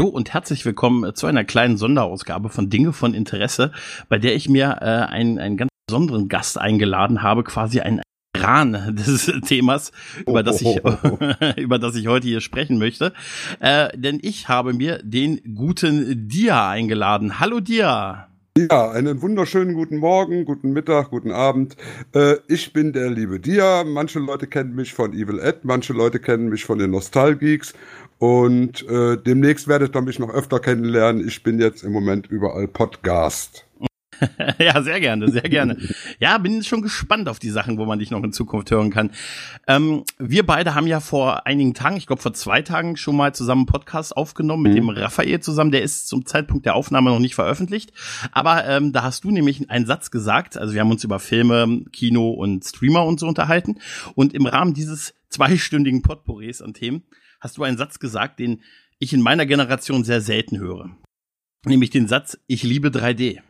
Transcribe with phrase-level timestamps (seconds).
[0.00, 3.70] Hallo und herzlich willkommen zu einer kleinen Sonderausgabe von Dinge von Interesse,
[4.08, 8.00] bei der ich mir äh, einen, einen ganz besonderen Gast eingeladen habe, quasi ein
[8.32, 9.92] Kran des Themas,
[10.26, 10.80] über das ich,
[11.58, 13.12] über das ich heute hier sprechen möchte.
[13.58, 17.38] Äh, denn ich habe mir den guten Dia eingeladen.
[17.38, 18.30] Hallo Dia.
[18.58, 21.76] Ja, einen wunderschönen guten Morgen, guten Mittag, guten Abend.
[22.12, 23.84] Äh, ich bin der liebe Dia.
[23.84, 27.74] Manche Leute kennen mich von Evil Ed, manche Leute kennen mich von den Nostalgeeks.
[28.20, 31.26] Und äh, demnächst werdet ihr mich noch öfter kennenlernen.
[31.26, 33.64] Ich bin jetzt im Moment überall Podcast.
[34.58, 35.78] ja, sehr gerne, sehr gerne.
[36.18, 39.12] Ja, bin schon gespannt auf die Sachen, wo man dich noch in Zukunft hören kann.
[39.66, 43.34] Ähm, wir beide haben ja vor einigen Tagen, ich glaube vor zwei Tagen, schon mal
[43.34, 44.76] zusammen einen Podcast aufgenommen mit mhm.
[44.76, 45.70] dem Raphael zusammen.
[45.70, 47.94] Der ist zum Zeitpunkt der Aufnahme noch nicht veröffentlicht.
[48.32, 50.58] Aber ähm, da hast du nämlich einen Satz gesagt.
[50.58, 53.78] Also wir haben uns über Filme, Kino und Streamer und so unterhalten.
[54.14, 57.04] Und im Rahmen dieses zweistündigen Potpourris an Themen
[57.40, 58.62] hast du einen Satz gesagt, den
[58.98, 60.90] ich in meiner Generation sehr selten höre.
[61.64, 63.40] Nämlich den Satz, ich liebe 3D.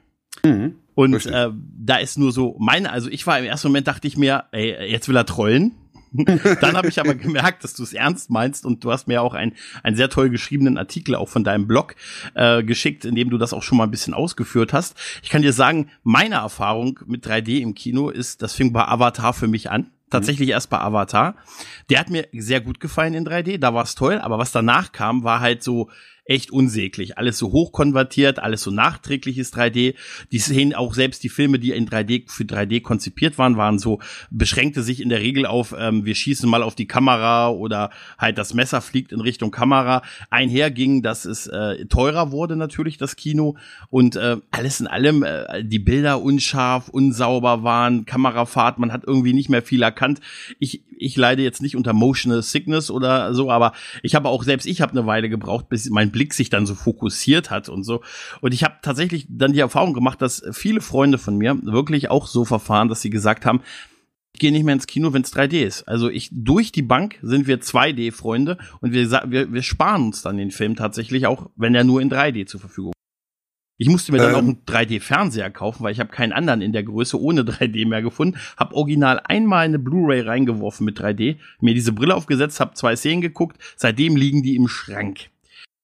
[0.44, 4.06] Mhm, und äh, da ist nur so meine, also ich war im ersten Moment dachte
[4.06, 5.72] ich mir, ey, jetzt will er trollen.
[6.12, 9.32] Dann habe ich aber gemerkt, dass du es ernst meinst und du hast mir auch
[9.32, 9.52] einen,
[9.84, 11.94] einen sehr toll geschriebenen Artikel auch von deinem Blog
[12.34, 14.96] äh, geschickt, in dem du das auch schon mal ein bisschen ausgeführt hast.
[15.22, 19.32] Ich kann dir sagen, meine Erfahrung mit 3D im Kino ist, das fing bei Avatar
[19.32, 19.90] für mich an.
[20.10, 20.54] Tatsächlich mhm.
[20.54, 21.36] erst bei Avatar.
[21.88, 24.92] Der hat mir sehr gut gefallen in 3D, da war es toll, aber was danach
[24.92, 25.88] kam, war halt so
[26.24, 27.18] echt unsäglich.
[27.18, 29.94] Alles so hochkonvertiert, alles so nachträgliches 3D.
[30.32, 34.00] Die Szenen, auch selbst die Filme, die in 3D für 3D konzipiert waren, waren so,
[34.30, 38.38] beschränkte sich in der Regel auf, ähm, wir schießen mal auf die Kamera oder halt
[38.38, 40.02] das Messer fliegt in Richtung Kamera.
[40.30, 43.56] Einherging, dass es äh, teurer wurde natürlich, das Kino.
[43.88, 49.32] Und äh, alles in allem, äh, die Bilder unscharf, unsauber waren, Kamerafahrt, man hat irgendwie
[49.32, 50.20] nicht mehr viel erkannt.
[50.58, 53.72] Ich, ich leide jetzt nicht unter Motional Sickness oder so, aber
[54.02, 56.74] ich habe auch, selbst ich habe eine Weile gebraucht, bis mein Blick sich dann so
[56.74, 58.02] fokussiert hat und so.
[58.40, 62.26] Und ich habe tatsächlich dann die Erfahrung gemacht, dass viele Freunde von mir wirklich auch
[62.26, 63.62] so verfahren, dass sie gesagt haben,
[64.32, 65.88] ich gehe nicht mehr ins Kino, wenn es 3D ist.
[65.88, 70.36] Also ich durch die Bank sind wir 2D-Freunde und wir, wir, wir sparen uns dann
[70.36, 72.92] den Film tatsächlich auch, wenn er nur in 3D zur Verfügung
[73.80, 76.74] ich musste mir dann ähm, auch einen 3D-Fernseher kaufen, weil ich habe keinen anderen in
[76.74, 78.38] der Größe ohne 3D mehr gefunden.
[78.58, 83.22] Hab original einmal eine Blu-ray reingeworfen mit 3D, mir diese Brille aufgesetzt, hab zwei Szenen
[83.22, 83.56] geguckt.
[83.76, 85.30] Seitdem liegen die im Schrank.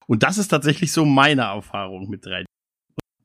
[0.05, 2.45] Und das ist tatsächlich so meine Erfahrung mit 3D.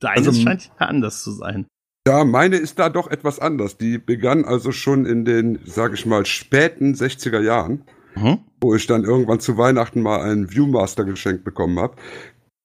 [0.00, 1.66] Deines also, scheint ja anders zu sein.
[2.08, 3.76] Ja, meine ist da doch etwas anders.
[3.76, 7.84] Die begann also schon in den, sag ich mal, späten 60er Jahren,
[8.14, 8.38] mhm.
[8.62, 11.96] wo ich dann irgendwann zu Weihnachten mal einen Viewmaster geschenkt bekommen habe.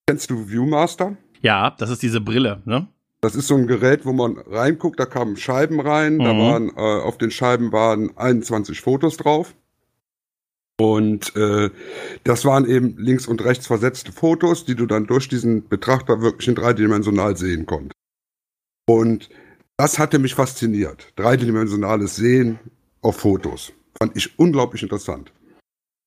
[0.08, 1.18] Kennst du Viewmaster?
[1.40, 2.88] Ja, das ist diese Brille, ne?
[3.20, 6.24] Das ist so ein Gerät, wo man reinguckt, da kamen Scheiben rein, mhm.
[6.24, 9.54] da waren äh, auf den Scheiben waren 21 Fotos drauf.
[10.80, 11.70] Und äh,
[12.22, 16.46] das waren eben links und rechts versetzte Fotos, die du dann durch diesen Betrachter wirklich
[16.46, 17.94] in dreidimensional sehen konntest.
[18.86, 19.28] Und
[19.76, 21.12] das hatte mich fasziniert.
[21.16, 22.58] Dreidimensionales Sehen
[23.00, 23.72] auf Fotos.
[23.98, 25.32] Fand ich unglaublich interessant.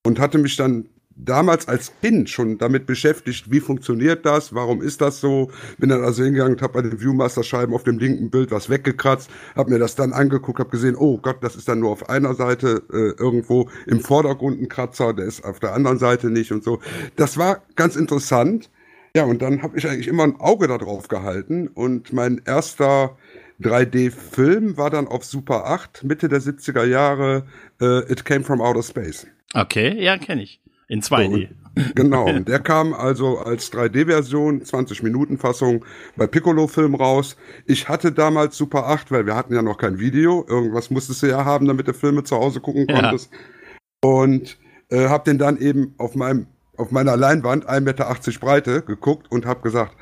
[0.06, 0.90] Und hatte mich dann
[1.24, 5.52] damals als Kind schon damit beschäftigt, wie funktioniert das, warum ist das so.
[5.78, 9.30] Bin dann also hingegangen und habe bei den Viewmaster-Scheiben auf dem linken Bild was weggekratzt,
[9.56, 12.34] habe mir das dann angeguckt, habe gesehen, oh Gott, das ist dann nur auf einer
[12.34, 16.64] Seite äh, irgendwo im Vordergrund ein Kratzer, der ist auf der anderen Seite nicht und
[16.64, 16.80] so.
[17.16, 18.70] Das war ganz interessant.
[19.16, 23.18] Ja, und dann habe ich eigentlich immer ein Auge darauf gehalten und mein erster
[23.62, 27.46] 3D-Film war dann auf Super 8, Mitte der 70er Jahre,
[27.82, 29.28] äh, It Came from Outer Space.
[29.54, 30.62] Okay, ja, kenne ich.
[30.92, 31.48] In 2D.
[31.78, 35.86] So, genau, und der kam also als 3D-Version, 20-Minuten-Fassung
[36.18, 37.38] bei Piccolo-Film raus.
[37.66, 40.46] Ich hatte damals Super 8, weil wir hatten ja noch kein Video.
[40.50, 43.32] Irgendwas musstest du ja haben, damit du Filme zu Hause gucken konntest.
[43.32, 44.10] Ja.
[44.10, 44.58] Und
[44.90, 49.46] äh, habe den dann eben auf meinem auf meiner Leinwand 1,80 Meter Breite geguckt und
[49.46, 49.96] habe gesagt,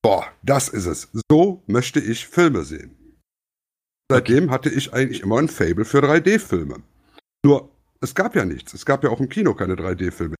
[0.00, 1.10] boah, das ist es.
[1.28, 2.96] So möchte ich Filme sehen.
[4.10, 6.76] Seitdem hatte ich eigentlich immer ein Fable für 3D-Filme.
[7.44, 7.69] Nur
[8.00, 8.74] es gab ja nichts.
[8.74, 10.34] Es gab ja auch im Kino keine 3D-Filme.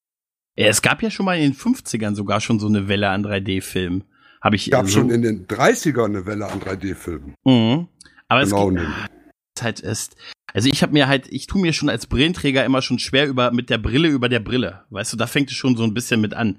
[0.57, 3.25] Ja, es gab ja schon mal in den 50ern sogar schon so eine Welle an
[3.25, 4.05] 3D-Filmen.
[4.43, 4.67] Habe ich.
[4.67, 7.35] Es gab so schon in den 30ern eine Welle an 3D-Filmen.
[7.45, 7.89] Mhm.
[8.29, 10.17] Aber genau es gibt, halt ist.
[10.53, 13.53] Also ich habe mir halt, ich tue mir schon als Brillenträger immer schon schwer über
[13.53, 14.85] mit der Brille über der Brille.
[14.91, 16.59] Weißt du, da fängt es schon so ein bisschen mit an.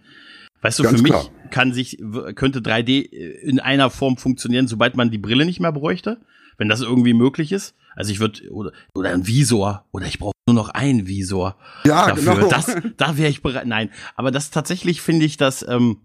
[0.62, 1.30] Weißt du, Ganz für mich klar.
[1.50, 1.98] kann sich
[2.36, 6.22] könnte 3D in einer Form funktionieren, sobald man die Brille nicht mehr bräuchte,
[6.58, 7.76] wenn das irgendwie möglich ist.
[7.96, 11.58] Also ich würde oder, oder ein Visor oder ich brauche nur noch einen Visor.
[11.86, 12.36] Ja, dafür.
[12.36, 12.48] genau.
[12.50, 13.68] Das, da wäre ich bereit.
[13.68, 16.02] Nein, aber das tatsächlich finde ich, dass ähm,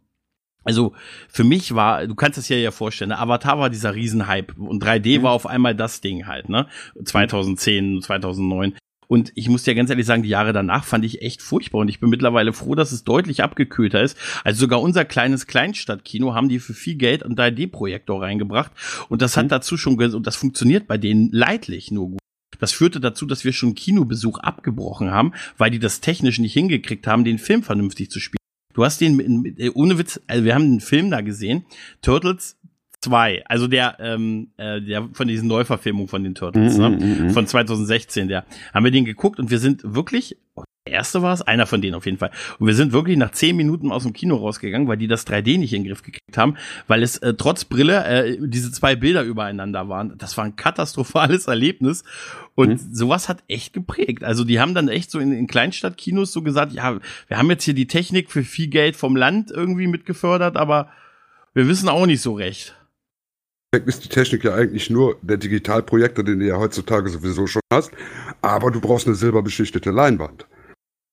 [0.66, 0.94] also
[1.28, 3.18] für mich war, du kannst es dir ja vorstellen, ne?
[3.18, 5.22] Avatar war dieser Riesenhype und 3D mhm.
[5.22, 6.66] war auf einmal das Ding halt, ne?
[7.02, 8.74] 2010, 2009.
[9.08, 11.78] Und ich muss dir ganz ehrlich sagen, die Jahre danach fand ich echt furchtbar.
[11.78, 14.18] Und ich bin mittlerweile froh, dass es deutlich abgekühlter ist.
[14.42, 18.72] Also sogar unser kleines Kleinstadtkino haben die für viel Geld einen 3D-Projektor reingebracht.
[19.08, 19.50] Und das hat mhm.
[19.50, 22.18] dazu schon, und das funktioniert bei denen leidlich nur gut.
[22.58, 27.06] Das führte dazu, dass wir schon Kinobesuch abgebrochen haben, weil die das technisch nicht hingekriegt
[27.06, 28.36] haben, den Film vernünftig zu spielen.
[28.74, 31.64] Du hast den, äh, ohne Witz, also wir haben einen Film da gesehen,
[32.02, 32.58] Turtles
[33.00, 36.90] 2, also der, ähm, äh, der von diesen Neuverfilmungen von den Turtles, mm, ne?
[36.90, 38.44] Mm, mm, von 2016, der,
[38.74, 40.36] haben wir den geguckt und wir sind wirklich,
[40.86, 42.30] der erste war es, einer von denen auf jeden Fall.
[42.58, 45.58] Und wir sind wirklich nach zehn Minuten aus dem Kino rausgegangen, weil die das 3D
[45.58, 46.56] nicht in den Griff gekriegt haben,
[46.86, 50.16] weil es äh, trotz Brille äh, diese zwei Bilder übereinander waren.
[50.16, 52.04] Das war ein katastrophales Erlebnis.
[52.54, 52.94] Und mhm.
[52.94, 54.22] sowas hat echt geprägt.
[54.22, 56.98] Also die haben dann echt so in, in Kleinstadtkinos so gesagt, ja,
[57.28, 60.90] wir haben jetzt hier die Technik für viel Geld vom Land irgendwie mitgefördert, aber
[61.52, 62.76] wir wissen auch nicht so recht
[63.84, 67.90] ist die Technik ja eigentlich nur der Digitalprojektor, den du ja heutzutage sowieso schon hast.
[68.40, 70.46] Aber du brauchst eine silberbeschichtete Leinwand.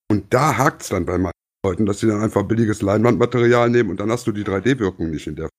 [0.09, 1.33] Und da hakt es dann bei meinen
[1.65, 5.27] Leuten, dass sie dann einfach billiges Leinwandmaterial nehmen und dann hast du die 3D-Wirkung nicht
[5.27, 5.49] in der.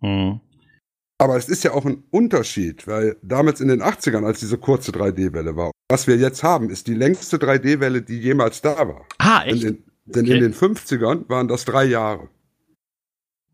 [0.00, 0.40] Mhm.
[1.18, 4.90] Aber es ist ja auch ein Unterschied, weil damals in den 80ern, als diese kurze
[4.90, 9.06] 3D-Welle war, was wir jetzt haben, ist die längste 3D-Welle, die jemals da war.
[9.18, 9.62] Ah, echt?
[9.62, 10.34] Denn in, denn okay.
[10.34, 12.28] in den 50ern waren das drei Jahre.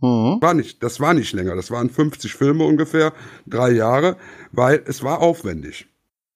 [0.00, 0.40] Mhm.
[0.40, 1.56] War nicht, das war nicht länger.
[1.56, 3.12] Das waren 50 Filme ungefähr,
[3.46, 4.16] drei Jahre,
[4.52, 5.88] weil es war aufwendig.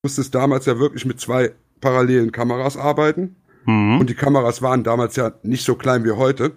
[0.03, 3.37] Du musstest damals ja wirklich mit zwei parallelen Kameras arbeiten.
[3.65, 4.01] Mhm.
[4.01, 6.53] Und die Kameras waren damals ja nicht so klein wie heute.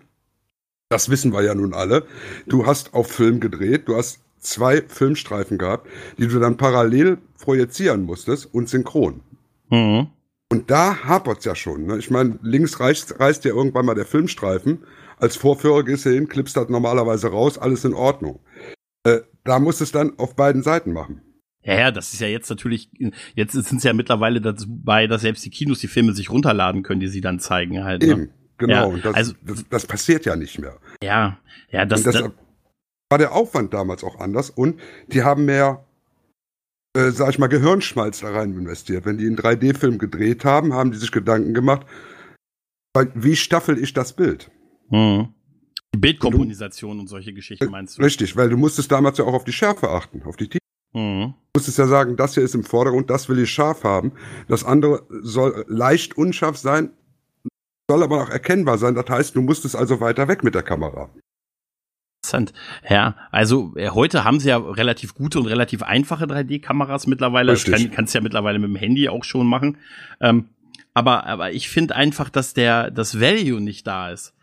[0.89, 2.05] Das wissen wir ja nun alle.
[2.47, 5.87] Du hast auf Film gedreht, du hast zwei Filmstreifen gehabt,
[6.17, 9.21] die du dann parallel projizieren musstest und synchron.
[9.69, 10.07] Mhm.
[10.51, 11.87] Und da hapert's ja schon.
[11.87, 11.97] Ne?
[11.97, 14.79] Ich meine, links reißt, reißt ja irgendwann mal der Filmstreifen
[15.17, 18.39] als Vorführer gehst du hin, klippst das normalerweise raus, alles in Ordnung.
[19.03, 21.21] Äh, da musst du es dann auf beiden Seiten machen.
[21.65, 22.89] Ja, ja, das ist ja jetzt natürlich,
[23.33, 26.99] jetzt sind es ja mittlerweile dabei, dass selbst die Kinos die Filme sich runterladen können,
[26.99, 28.03] die sie dann zeigen halt.
[28.03, 28.07] Ne?
[28.07, 28.29] Eben,
[28.59, 28.73] genau.
[28.73, 30.77] Ja, und das, also, das, das, passiert ja nicht mehr.
[31.01, 31.39] Ja,
[31.71, 32.45] ja, das, und deshalb das
[33.09, 35.85] war der Aufwand damals auch anders und die haben mehr,
[36.95, 39.05] äh, sag ich mal, Gehirnschmalz da rein investiert.
[39.05, 41.87] Wenn die einen 3D-Film gedreht haben, haben die sich Gedanken gemacht,
[43.15, 44.51] wie staffel ich das Bild?
[44.89, 45.29] Mhm.
[45.95, 48.03] Die Bildkomponisation und solche Geschichten meinst du?
[48.03, 50.64] Richtig, weil du musstest damals ja auch auf die Schärfe achten, auf die Tiefe.
[50.95, 51.33] Mhm.
[51.53, 54.13] Du musstest ja sagen, das hier ist im Vordergrund, das will ich scharf haben.
[54.47, 56.91] Das andere soll leicht unscharf sein,
[57.89, 58.95] soll aber auch erkennbar sein.
[58.95, 61.09] Das heißt, du musstest also weiter weg mit der Kamera.
[62.23, 62.53] Interessant.
[62.89, 67.51] Ja, also äh, heute haben sie ja relativ gute und relativ einfache 3D-Kameras mittlerweile.
[67.51, 67.73] Richtig.
[67.73, 69.77] Das kann, kannst du ja mittlerweile mit dem Handy auch schon machen.
[70.21, 70.49] Ähm,
[70.93, 74.33] aber, aber ich finde einfach, dass der das Value nicht da ist.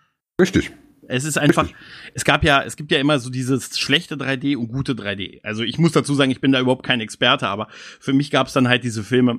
[0.41, 0.73] Richtig.
[1.13, 1.69] Es ist einfach,
[2.15, 5.41] es gab ja, es gibt ja immer so dieses schlechte 3D und gute 3D.
[5.43, 7.69] Also ich muss dazu sagen, ich bin da überhaupt kein Experte, aber
[8.01, 9.39] für mich gab es dann halt diese Filme,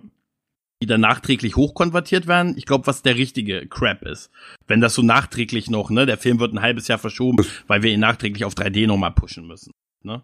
[0.84, 2.54] die dann nachträglich hochkonvertiert werden.
[2.58, 4.30] Ich glaube, was der richtige Crap ist.
[4.68, 7.92] Wenn das so nachträglich noch, ne, der Film wird ein halbes Jahr verschoben, weil wir
[7.92, 9.72] ihn nachträglich auf 3D nochmal pushen müssen.
[10.04, 10.24] Ne?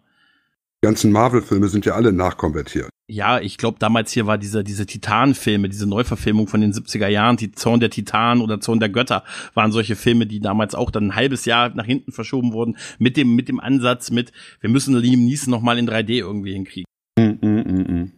[0.82, 2.88] Die ganzen Marvel-Filme sind ja alle nachkonvertiert.
[3.06, 7.36] Ja, ich glaube, damals hier war diese, diese Titan-Filme, diese Neuverfilmung von den 70er Jahren,
[7.36, 11.08] die Zorn der Titan oder Zorn der Götter, waren solche Filme, die damals auch dann
[11.08, 14.96] ein halbes Jahr nach hinten verschoben wurden, mit dem, mit dem Ansatz mit, wir müssen
[14.96, 16.86] Liam Neeson nochmal in 3D irgendwie hinkriegen.
[17.18, 18.12] Mm, mm, mm,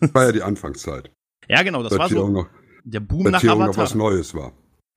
[0.00, 0.14] mm.
[0.14, 1.10] war ja die Anfangszeit.
[1.48, 2.48] ja, genau, das war so noch,
[2.84, 3.66] der Boom nach Avatar.
[3.66, 4.52] noch was Neues war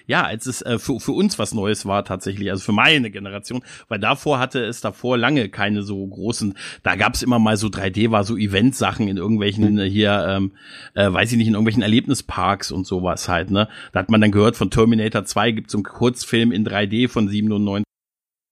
[0.10, 3.62] ja, als es äh, für, für uns was Neues war tatsächlich, also für meine Generation,
[3.90, 7.68] weil davor hatte es davor lange keine so großen, da gab es immer mal so
[7.68, 9.82] 3D, war so Event-Sachen in irgendwelchen mhm.
[9.82, 10.54] hier, ähm,
[10.96, 13.70] äh, weiß ich nicht, in irgendwelchen Erlebnisparks und sowas halt, ne?
[13.92, 17.28] Da hat man dann gehört, von Terminator 2 gibt es einen Kurzfilm in 3D von
[17.28, 17.84] 97.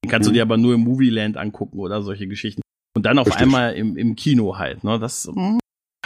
[0.06, 0.34] Den kannst mhm.
[0.34, 2.62] du dir aber nur im Movieland angucken oder solche Geschichten.
[2.96, 3.42] Und dann auf Richtig.
[3.42, 5.00] einmal im, im Kino halt, ne?
[5.00, 5.60] Das, mh, hm,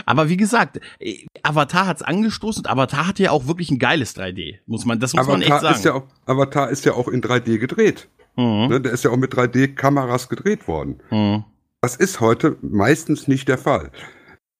[0.05, 4.15] aber wie gesagt, äh, Avatar hat's angestoßen und Avatar hatte ja auch wirklich ein geiles
[4.15, 5.75] 3D, muss man, das muss Avatar man echt sagen.
[5.75, 8.07] Ist ja auch, Avatar ist ja auch in 3D gedreht.
[8.35, 8.67] Mhm.
[8.69, 11.01] Ne, der ist ja auch mit 3D-Kameras gedreht worden.
[11.09, 11.43] Mhm.
[11.81, 13.91] Das ist heute meistens nicht der Fall.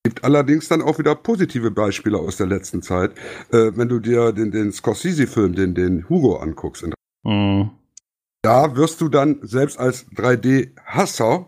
[0.03, 3.11] Gibt allerdings dann auch wieder positive Beispiele aus der letzten Zeit.
[3.51, 6.85] Äh, wenn du dir den, den Scorsese-Film, den, den Hugo anguckst,
[7.23, 7.69] mhm.
[8.41, 11.45] da wirst du dann selbst als 3D-Hasser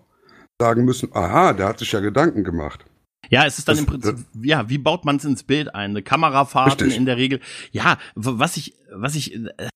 [0.62, 2.86] sagen müssen, aha, der hat sich ja Gedanken gemacht.
[3.34, 5.90] Ja, es ist dann das, im Prinzip, ja, wie baut man es ins Bild ein?
[5.90, 7.40] Eine Kamerafahrten in der Regel.
[7.72, 9.70] Ja, was ich, was ich, äh,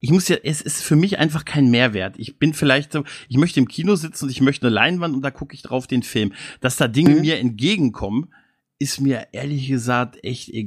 [0.00, 2.18] ich muss ja, es ist für mich einfach kein Mehrwert.
[2.18, 5.20] Ich bin vielleicht so, ich möchte im Kino sitzen und ich möchte eine Leinwand und
[5.20, 6.32] da gucke ich drauf den Film.
[6.60, 7.20] Dass da Dinge mhm.
[7.20, 8.32] mir entgegenkommen,
[8.78, 10.66] ist mir ehrlich gesagt echt egal.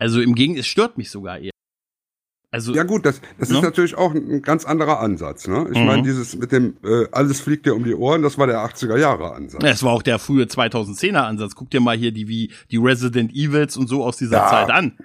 [0.00, 1.52] Also im Gegenteil, es stört mich sogar eher.
[2.50, 3.56] Also, ja gut, das, das ne?
[3.56, 5.46] ist natürlich auch ein ganz anderer Ansatz.
[5.48, 5.66] Ne?
[5.70, 5.84] Ich mhm.
[5.84, 8.96] meine, dieses mit dem äh, alles fliegt dir um die Ohren, das war der 80er
[8.96, 9.62] Jahre Ansatz.
[9.62, 11.54] Es war auch der frühe 2010er Ansatz.
[11.54, 14.48] Guck dir mal hier die wie die Resident Evils und so aus dieser ja.
[14.48, 14.96] Zeit an.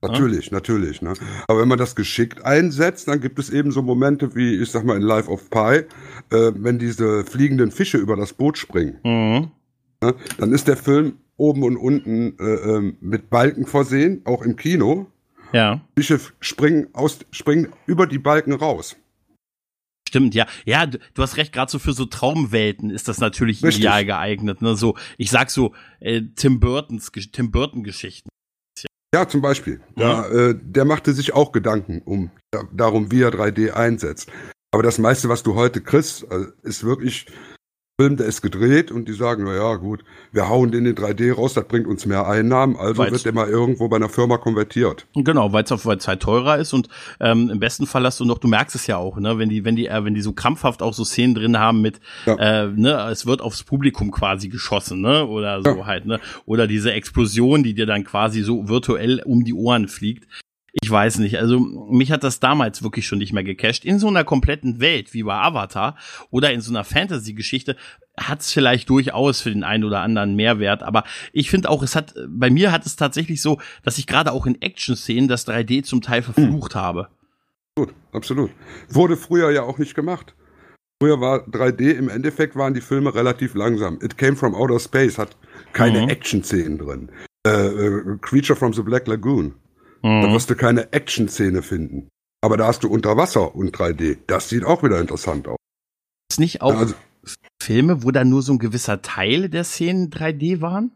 [0.00, 0.54] Natürlich, ja?
[0.54, 1.02] natürlich.
[1.02, 1.14] Ne?
[1.48, 4.84] Aber wenn man das geschickt einsetzt, dann gibt es eben so Momente wie, ich sag
[4.84, 5.58] mal, in Life of Pi,
[6.30, 8.98] äh, wenn diese fliegenden Fische über das Boot springen.
[9.04, 9.50] Mhm.
[10.02, 10.14] Ne?
[10.38, 15.06] Dann ist der Film oben und unten äh, ähm, mit Balken versehen, auch im Kino.
[15.52, 15.80] Ja.
[15.96, 18.96] Fische springen, aus, springen über die Balken raus.
[20.08, 20.46] Stimmt, ja.
[20.66, 23.80] Ja, du, hast recht, gerade so für so Traumwelten ist das natürlich Richtig.
[23.80, 24.60] ideal geeignet.
[24.60, 24.76] Ne?
[24.76, 28.28] So, ich sag so, äh, Tim Burtons, Tim Burton Geschichten.
[29.14, 29.80] Ja, zum Beispiel.
[29.96, 30.22] Ja.
[30.22, 32.30] Da, äh, der machte sich auch Gedanken um
[32.72, 34.30] darum, wie er 3D einsetzt.
[34.70, 37.26] Aber das meiste, was du heute kriegst, äh, ist wirklich
[38.02, 41.34] Film, der ist gedreht und die sagen, na ja, gut, wir hauen den in 3D
[41.34, 44.38] raus, das bringt uns mehr Einnahmen, also weil's, wird der mal irgendwo bei einer Firma
[44.38, 45.06] konvertiert.
[45.14, 46.88] Genau, weil es auf Zeit teurer ist und
[47.20, 49.64] ähm, im besten Fall hast du noch, du merkst es ja auch, ne, wenn die,
[49.64, 52.34] wenn die, äh, wenn die so krampfhaft auch so Szenen drin haben mit, ja.
[52.64, 55.86] äh, ne, es wird aufs Publikum quasi geschossen, ne, oder so ja.
[55.86, 60.26] halt, ne, oder diese Explosion, die dir dann quasi so virtuell um die Ohren fliegt.
[60.80, 61.38] Ich weiß nicht.
[61.38, 63.84] Also mich hat das damals wirklich schon nicht mehr gecasht.
[63.84, 65.96] In so einer kompletten Welt wie bei Avatar
[66.30, 67.76] oder in so einer Fantasy-Geschichte
[68.16, 70.82] hat es vielleicht durchaus für den einen oder anderen Mehrwert.
[70.82, 74.32] Aber ich finde auch, es hat bei mir hat es tatsächlich so, dass ich gerade
[74.32, 76.80] auch in Action-Szenen das 3D zum Teil verflucht hm.
[76.80, 77.08] habe.
[77.76, 78.50] Gut, absolut.
[78.88, 80.34] Wurde früher ja auch nicht gemacht.
[81.02, 83.98] Früher war 3D, im Endeffekt waren die Filme relativ langsam.
[84.02, 85.36] It Came from Outer Space hat
[85.72, 86.08] keine mhm.
[86.08, 87.10] Action-Szenen drin.
[87.46, 89.54] Äh, äh, Creature from the Black Lagoon
[90.02, 90.22] Mhm.
[90.22, 92.08] Da wirst du keine Action-Szene finden.
[92.40, 94.18] Aber da hast du unter Wasser und 3D.
[94.26, 95.58] Das sieht auch wieder interessant aus.
[96.30, 96.94] Ist nicht auch also,
[97.62, 100.90] Filme, wo da nur so ein gewisser Teil der Szenen 3D waren?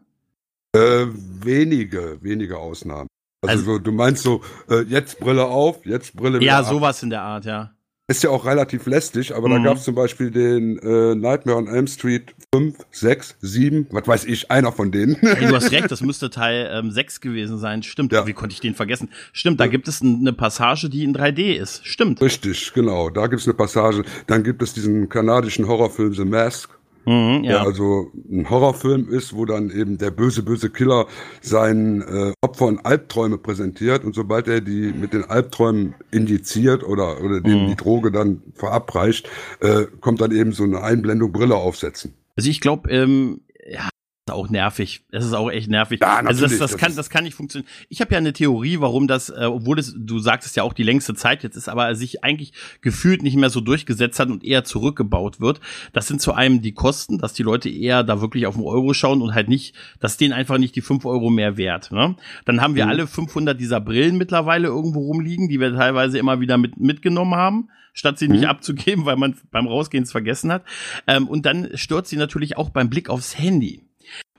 [0.75, 3.07] Äh, wenige, wenige Ausnahmen.
[3.41, 6.97] Also, also so, du meinst so, äh, jetzt Brille auf, jetzt Brille wieder Ja, sowas
[6.97, 7.03] ab.
[7.03, 7.71] in der Art, ja.
[8.09, 9.63] Ist ja auch relativ lästig, aber mhm.
[9.63, 14.07] da gab es zum Beispiel den äh, Nightmare on Elm Street 5, 6, 7, was
[14.07, 15.15] weiß ich, einer von denen.
[15.15, 17.83] Hey, du hast recht, das müsste Teil ähm, 6 gewesen sein.
[17.83, 18.25] Stimmt, ja.
[18.25, 19.09] wie konnte ich den vergessen?
[19.33, 19.71] Stimmt, da ja.
[19.71, 21.85] gibt es eine Passage, die in 3D ist.
[21.85, 22.21] Stimmt.
[22.21, 24.03] Richtig, genau, da gibt es eine Passage.
[24.27, 26.69] Dann gibt es diesen kanadischen Horrorfilm The Mask.
[27.05, 27.51] Mhm, ja.
[27.51, 31.07] Der also ein Horrorfilm ist, wo dann eben der böse, böse Killer
[31.41, 37.41] seinen äh, Opfern Albträume präsentiert und sobald er die mit den Albträumen indiziert oder, oder
[37.41, 37.67] denen mhm.
[37.67, 42.13] die Droge dann verabreicht, äh, kommt dann eben so eine Einblendung Brille aufsetzen.
[42.37, 43.89] Also ich glaube, ähm, ja,
[44.31, 45.03] auch nervig.
[45.11, 45.99] Das ist auch echt nervig.
[46.01, 47.69] Ja, also das, das, das kann, das kann nicht funktionieren.
[47.89, 50.73] Ich habe ja eine Theorie, warum das, äh, obwohl es, du sagst es ja auch
[50.73, 54.43] die längste Zeit jetzt ist, aber sich eigentlich gefühlt nicht mehr so durchgesetzt hat und
[54.43, 55.59] eher zurückgebaut wird.
[55.93, 58.93] Das sind zu einem die Kosten, dass die Leute eher da wirklich auf den Euro
[58.93, 61.91] schauen und halt nicht, dass denen einfach nicht die fünf Euro mehr wert.
[61.91, 62.15] Ne?
[62.45, 62.91] Dann haben wir mhm.
[62.91, 67.69] alle 500 dieser Brillen mittlerweile irgendwo rumliegen, die wir teilweise immer wieder mit, mitgenommen haben
[67.97, 68.49] statt sie nicht mhm.
[68.49, 70.63] abzugeben, weil man beim Rausgehen es vergessen hat.
[71.07, 73.86] Ähm, und dann stört sie natürlich auch beim Blick aufs Handy.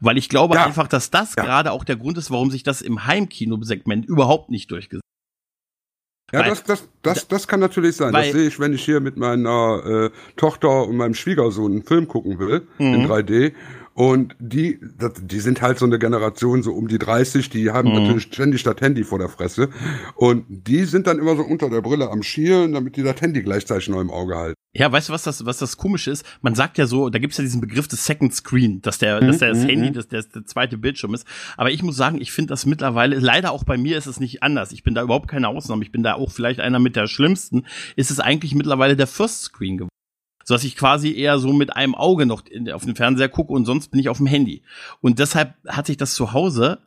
[0.01, 0.65] Weil ich glaube ja.
[0.65, 1.43] einfach, dass das ja.
[1.43, 5.09] gerade auch der Grund ist, warum sich das im Heimkino-Segment überhaupt nicht durchgesetzt hat.
[6.31, 8.13] Ja, das, das, das, das kann natürlich sein.
[8.13, 11.85] Weil, das sehe ich, wenn ich hier mit meiner äh, Tochter und meinem Schwiegersohn einen
[11.85, 12.95] Film gucken will, mhm.
[12.95, 13.55] in 3D.
[13.99, 14.79] Und die,
[15.23, 18.05] die sind halt so eine Generation so um die 30, die haben mhm.
[18.05, 19.71] natürlich ständig das Handy vor der Fresse.
[20.15, 23.43] Und die sind dann immer so unter der Brille am Schielen, damit die das Handy
[23.43, 24.55] gleichzeitig noch im Auge halten.
[24.73, 26.25] Ja, weißt du, was das, was das komische ist?
[26.43, 29.27] Man sagt ja so, da gibt's ja diesen Begriff des Second Screen, dass der, mhm.
[29.27, 29.95] dass der das mhm, Handy, mhm.
[29.95, 31.27] dass der, der zweite Bildschirm ist.
[31.57, 34.45] Aber ich muss sagen, ich finde das mittlerweile, leider auch bei mir ist es nicht
[34.45, 34.71] anders.
[34.71, 35.83] Ich bin da überhaupt keine Ausnahme.
[35.83, 37.67] Ich bin da auch vielleicht einer mit der schlimmsten.
[37.97, 39.98] Ist es eigentlich mittlerweile der First Screen geworden?
[40.49, 43.67] So dass ich quasi eher so mit einem Auge noch auf den Fernseher gucke und
[43.67, 44.63] sonst bin ich auf dem Handy.
[45.03, 46.79] Und deshalb hat sich das zu Hause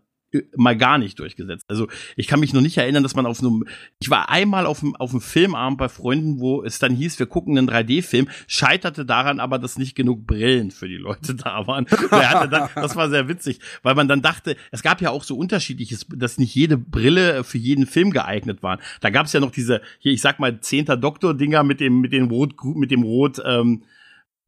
[0.55, 1.65] mal gar nicht durchgesetzt.
[1.67, 3.65] Also ich kann mich noch nicht erinnern, dass man auf einem,
[3.99, 7.25] ich war einmal auf einem, auf einem Filmabend bei Freunden, wo es dann hieß, wir
[7.25, 11.85] gucken einen 3D-Film, scheiterte daran aber, dass nicht genug Brillen für die Leute da waren.
[12.11, 16.05] Dann, das war sehr witzig, weil man dann dachte, es gab ja auch so unterschiedliches,
[16.15, 18.79] dass nicht jede Brille für jeden Film geeignet war.
[19.01, 22.13] Da gab es ja noch diese, hier, ich sag mal, zehnter Doktor-Dinger mit dem, mit
[22.13, 23.83] dem Rot, mit dem Rot, ähm,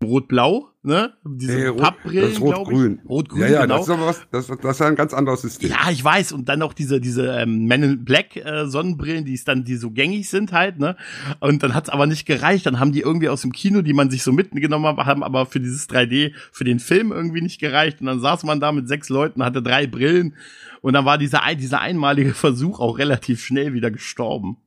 [0.03, 1.13] Rot-Blau, ne?
[1.24, 3.00] Diese nee, Pappbrillen, Rot-Grün.
[3.07, 3.77] Rot-Grün, ja, ja, genau.
[3.77, 5.69] das ist aber was, das, das ist ein ganz anderes System.
[5.69, 6.31] Ja, ich weiß.
[6.31, 9.75] Und dann noch diese, diese ähm, Men in Black äh, Sonnenbrillen, die ist dann, die
[9.75, 10.95] so gängig sind halt, ne?
[11.39, 12.65] Und dann hat's aber nicht gereicht.
[12.65, 15.45] Dann haben die irgendwie aus dem Kino, die man sich so mitgenommen hat, haben aber
[15.45, 18.01] für dieses 3D, für den Film irgendwie nicht gereicht.
[18.01, 20.36] Und dann saß man da mit sechs Leuten, hatte drei Brillen.
[20.81, 24.57] Und dann war dieser, dieser einmalige Versuch auch relativ schnell wieder gestorben.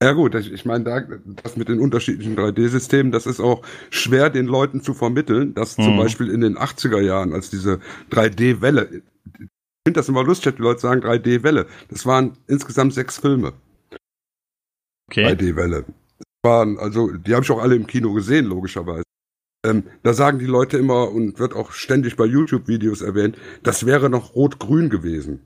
[0.00, 1.00] Ja gut, ich, meine, da,
[1.42, 5.82] das mit den unterschiedlichen 3D-Systemen, das ist auch schwer den Leuten zu vermitteln, dass mhm.
[5.84, 7.80] zum Beispiel in den 80er Jahren, als diese
[8.12, 9.48] 3D-Welle, ich
[9.84, 13.54] finde das immer lustig, die Leute sagen 3D-Welle, das waren insgesamt sechs Filme.
[15.10, 15.26] Okay.
[15.26, 15.84] 3D-Welle.
[16.44, 19.02] waren, also, die habe ich auch alle im Kino gesehen, logischerweise.
[19.66, 24.08] Ähm, da sagen die Leute immer und wird auch ständig bei YouTube-Videos erwähnt, das wäre
[24.08, 25.40] noch rot-grün gewesen.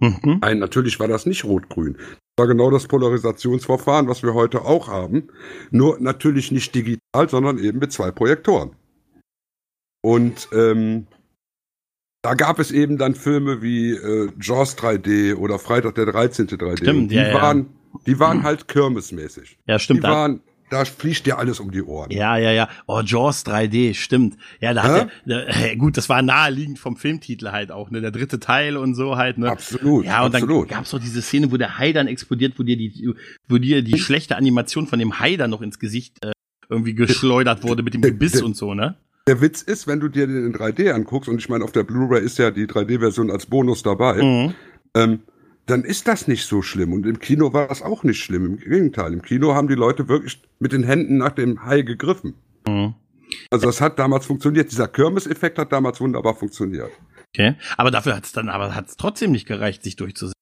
[0.00, 0.38] Mhm.
[0.40, 1.94] Nein, natürlich war das nicht rot-grün.
[1.96, 5.28] Das war genau das Polarisationsverfahren, was wir heute auch haben.
[5.70, 8.76] Nur natürlich nicht digital, sondern eben mit zwei Projektoren.
[10.02, 11.08] Und ähm,
[12.22, 16.46] da gab es eben dann Filme wie äh, Jaws 3D oder Freitag der 13.
[16.46, 16.78] 3D.
[16.78, 18.00] Stimmt, die ja, waren, ja.
[18.06, 19.58] die waren halt kirmesmäßig.
[19.66, 20.04] Ja, stimmt.
[20.04, 22.10] Die waren, da fliegt dir alles um die Ohren.
[22.10, 22.68] Ja, ja, ja.
[22.86, 24.36] Oh, Jaws 3D, stimmt.
[24.60, 28.10] Ja, da hat der, äh, gut, das war naheliegend vom Filmtitel halt auch, ne, der
[28.10, 29.50] dritte Teil und so halt, ne.
[29.50, 30.04] Absolut.
[30.04, 30.70] Ja, und absolut.
[30.70, 33.12] dann gab's doch diese Szene, wo der Hai dann explodiert, wo dir die,
[33.48, 36.32] wo dir die schlechte Animation von dem Hai dann noch ins Gesicht äh,
[36.68, 38.96] irgendwie geschleudert wurde mit dem Gebiss und so, ne?
[39.26, 41.84] Der Witz ist, wenn du dir den in 3D anguckst, und ich meine, auf der
[41.84, 44.54] Blu-ray ist ja die 3D-Version als Bonus dabei, Mhm.
[44.94, 45.20] ähm,
[45.68, 46.92] dann ist das nicht so schlimm.
[46.92, 48.44] Und im Kino war das auch nicht schlimm.
[48.44, 52.34] Im Gegenteil, im Kino haben die Leute wirklich mit den Händen nach dem Hai gegriffen.
[52.66, 52.94] Mhm.
[53.50, 54.70] Also das hat damals funktioniert.
[54.70, 56.90] Dieser Kirmes-Effekt hat damals wunderbar funktioniert.
[57.34, 57.56] Okay.
[57.76, 60.32] Aber dafür hat's dann, aber hat's trotzdem nicht gereicht, sich durchzusetzen.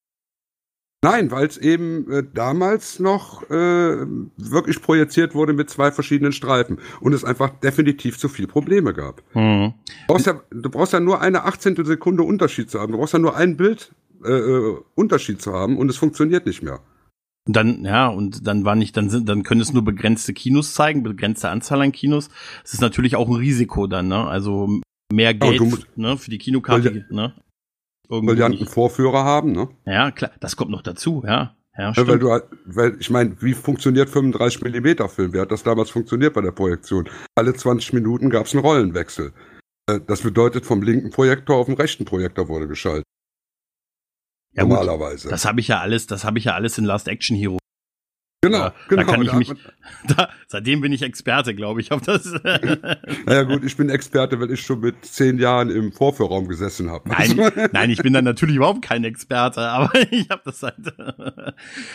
[1.02, 4.06] Nein, weil es eben äh, damals noch äh,
[4.36, 9.22] wirklich projiziert wurde mit zwei verschiedenen Streifen und es einfach definitiv zu viel Probleme gab.
[9.34, 9.74] Mhm.
[9.84, 12.92] Du brauchst ja, du brauchst ja nur eine Achtzehntel Sekunde Unterschied zu haben.
[12.92, 13.92] Du brauchst ja nur ein Bild
[14.26, 16.80] äh, äh, Unterschied zu haben und es funktioniert nicht mehr.
[17.48, 21.02] Dann, ja, und dann war nicht, dann sind, dann können es nur begrenzte Kinos zeigen,
[21.04, 22.28] begrenzte Anzahl an Kinos.
[22.64, 24.26] Es ist natürlich auch ein Risiko dann, ne?
[24.26, 24.80] Also
[25.12, 27.34] mehr Ja, Geld, musst- ne, für die Kinokarte, Weil ne?
[28.08, 28.66] Weil Irgendwie die einen.
[28.66, 29.68] Vorführer haben, ne?
[29.84, 31.54] Ja, klar, das kommt noch dazu, ja.
[31.78, 35.32] Ja, Ja, weil du halt, weil ich meine, wie funktioniert 35 Millimeter Film?
[35.34, 37.08] Wie hat das damals funktioniert bei der Projektion?
[37.36, 39.32] Alle 20 Minuten gab es einen Rollenwechsel.
[39.88, 43.04] Äh, Das bedeutet, vom linken Projektor auf den rechten Projektor wurde geschaltet.
[44.56, 45.28] Ja, gut, normalerweise.
[45.28, 47.58] das habe ich ja alles, das habe ich ja alles in Last Action Hero.
[48.46, 49.02] Genau, da- genau.
[49.02, 49.52] da kann ich mich-
[50.16, 52.24] Da, seitdem bin ich Experte, glaube ich, auf das.
[53.26, 57.08] Naja gut, ich bin Experte, weil ich schon mit zehn Jahren im Vorführraum gesessen habe.
[57.08, 60.74] Nein, nein, ich bin dann natürlich überhaupt kein Experte, aber ich habe das halt.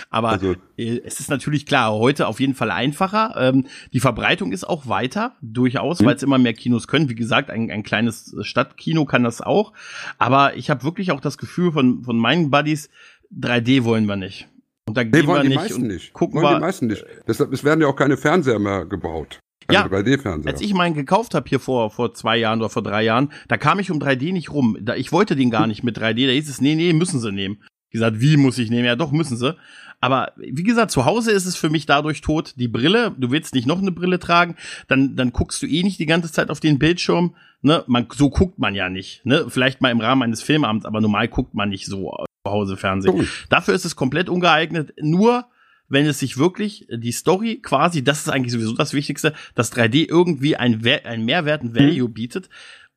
[0.09, 3.33] aber Also- äh, es ist natürlich klar, heute auf jeden Fall einfacher.
[3.37, 6.05] Ähm, die Verbreitung ist auch weiter, durchaus, Mhm.
[6.05, 7.09] weil es immer mehr Kinos können.
[7.09, 9.73] Wie gesagt, ein, ein kleines Stadtkino kann das auch.
[10.17, 12.89] Aber ich habe wirklich auch das Gefühl von, von meinen Buddies,
[13.37, 14.47] 3D wollen wir nicht.
[14.87, 16.13] Und da Nee, gehen wir wollen die nicht meisten nicht.
[16.13, 16.55] gucken wollen wir.
[16.55, 17.05] die meisten nicht.
[17.27, 19.39] Deshalb, es werden ja auch keine Fernseher mehr gebaut.
[19.69, 20.51] Ja, Keine 3D-Fernseher.
[20.51, 23.57] Als ich meinen gekauft habe hier vor, vor zwei Jahren oder vor drei Jahren, da
[23.57, 24.75] kam ich um 3D nicht rum.
[24.81, 26.25] Da, ich wollte den gar nicht mit 3D.
[26.25, 27.59] Da hieß es, nee, nee, müssen sie nehmen.
[27.89, 28.85] Ich gesagt, wie muss ich nehmen?
[28.85, 29.55] Ja, doch, müssen sie.
[29.99, 32.53] Aber wie gesagt, zu Hause ist es für mich dadurch tot.
[32.57, 34.55] Die Brille, du willst nicht noch eine Brille tragen,
[34.87, 37.35] dann, dann guckst du eh nicht die ganze Zeit auf den Bildschirm.
[37.61, 37.83] Ne?
[37.85, 39.23] Man, so guckt man ja nicht.
[39.25, 39.45] Ne?
[39.47, 42.11] Vielleicht mal im Rahmen eines Filmabends, aber normal guckt man nicht so
[42.45, 43.13] zu Hause Fernsehen.
[43.13, 43.27] Sorry.
[43.49, 44.93] Dafür ist es komplett ungeeignet.
[45.01, 45.45] Nur
[45.89, 50.07] wenn es sich wirklich die Story quasi, das ist eigentlich sowieso das Wichtigste, dass 3D
[50.09, 52.49] irgendwie ein, ein Mehrwert, ein Value bietet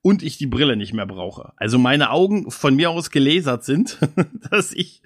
[0.03, 1.53] und ich die Brille nicht mehr brauche.
[1.57, 3.99] Also meine Augen von mir aus gelasert sind,
[4.51, 5.03] dass ich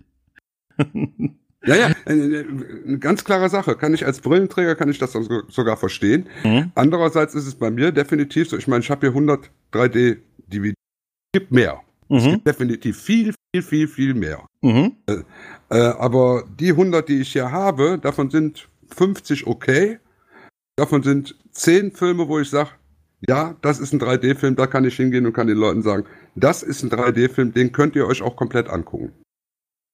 [1.66, 2.46] Ja, ja, eine,
[2.86, 3.74] eine ganz klare Sache.
[3.76, 6.26] Kann ich als Brillenträger, kann ich das so- sogar verstehen.
[6.44, 6.70] Mhm.
[6.76, 10.74] Andererseits ist es bei mir definitiv so, ich meine, ich habe hier 100 3D-DVD.
[11.32, 11.80] gibt mehr.
[12.10, 12.30] Es Mhm.
[12.30, 14.44] gibt definitiv viel, viel, viel, viel mehr.
[14.62, 14.92] Mhm.
[15.70, 19.98] Äh, aber die 100, die ich hier habe, davon sind 50 okay.
[20.76, 22.70] Davon sind 10 Filme, wo ich sage,
[23.28, 26.04] ja, das ist ein 3D-Film, da kann ich hingehen und kann den Leuten sagen,
[26.36, 29.12] das ist ein 3D-Film, den könnt ihr euch auch komplett angucken.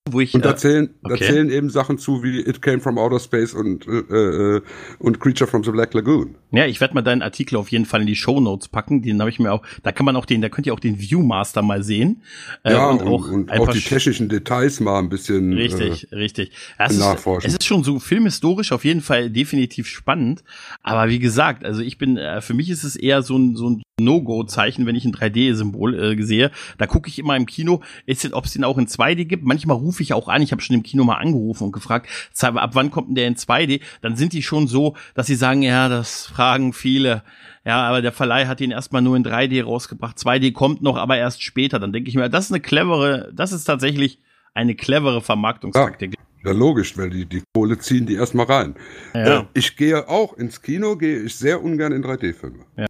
[0.07, 1.25] Wo ich Und da äh, zählen, da okay.
[1.25, 4.63] zählen eben Sachen zu wie It Came from Outer Space und, äh, äh,
[4.99, 6.35] und Creature from the Black Lagoon.
[6.51, 9.01] ja, ich werde mal deinen Artikel auf jeden Fall in die Show Notes packen.
[9.01, 9.63] Den habe ich mir auch.
[9.83, 12.21] Da kann man auch den, da könnt ihr auch den Viewmaster mal sehen.
[12.65, 15.55] Äh, ja, und, und, auch und auch die Sch- technischen Details mal ein bisschen.
[15.55, 16.51] Richtig, richtig.
[16.79, 17.49] Ja, Es ist, nachforschen.
[17.49, 20.45] es ist schon so filmhistorisch auf jeden Fall definitiv spannend.
[20.83, 23.71] Aber wie gesagt, also ich bin, äh, für mich ist es eher so ein, so
[23.71, 26.51] ein No-Go-Zeichen, wenn ich ein 3D-Symbol äh, sehe.
[26.79, 29.45] Da gucke ich immer im Kino, ist, ob es den auch in 2D gibt.
[29.45, 30.43] Manchmal rufe ich auch an.
[30.43, 32.09] Ich habe schon im Kino mal angerufen und gefragt,
[32.41, 33.81] ab wann kommt denn der in 2D?
[34.03, 37.23] Dann sind die schon so, dass sie sagen, ja, das fragen viele.
[37.65, 40.19] Ja, aber der Verleih hat ihn erstmal nur in 3D rausgebracht.
[40.19, 41.79] 2D kommt noch, aber erst später.
[41.79, 44.19] Dann denke ich mir, das ist eine clevere, das ist tatsächlich
[44.55, 46.15] eine clevere Vermarktungstaktik.
[46.45, 48.75] Ja, logisch, weil die, die Kohle ziehen die erstmal rein.
[49.15, 49.41] Ja.
[49.41, 52.67] Äh, ich gehe auch ins Kino, gehe ich sehr ungern in 3D-Filme.
[52.77, 52.87] Ja,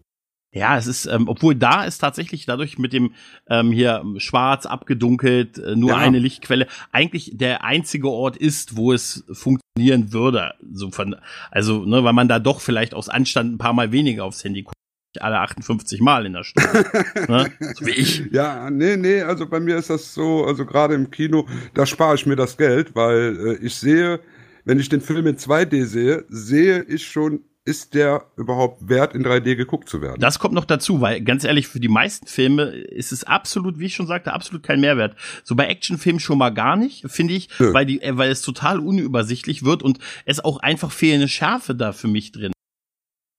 [0.54, 3.12] es ist, ähm, obwohl da ist tatsächlich dadurch mit dem
[3.50, 5.96] ähm, hier schwarz abgedunkelt, äh, nur Ja.
[5.98, 10.54] eine Lichtquelle, eigentlich der einzige Ort ist, wo es funktionieren würde.
[10.72, 11.16] So von,
[11.50, 14.62] also, ne, weil man da doch vielleicht aus Anstand ein paar Mal weniger aufs Handy
[14.62, 14.74] guckt.
[15.20, 16.84] Alle 58 Mal in der Stunde.
[17.28, 17.50] ne?
[17.74, 18.24] So wie ich.
[18.32, 22.14] Ja, nee, nee, also bei mir ist das so, also gerade im Kino, da spare
[22.16, 24.20] ich mir das Geld, weil äh, ich sehe,
[24.64, 29.24] wenn ich den Film in 2D sehe, sehe ich schon ist der überhaupt wert, in
[29.24, 30.20] 3D geguckt zu werden.
[30.20, 33.86] Das kommt noch dazu, weil ganz ehrlich, für die meisten Filme ist es absolut, wie
[33.86, 35.16] ich schon sagte, absolut kein Mehrwert.
[35.44, 37.72] So bei Actionfilmen schon mal gar nicht, finde ich, Nö.
[37.72, 42.08] weil die, weil es total unübersichtlich wird und es auch einfach fehlende Schärfe da für
[42.08, 42.52] mich drin.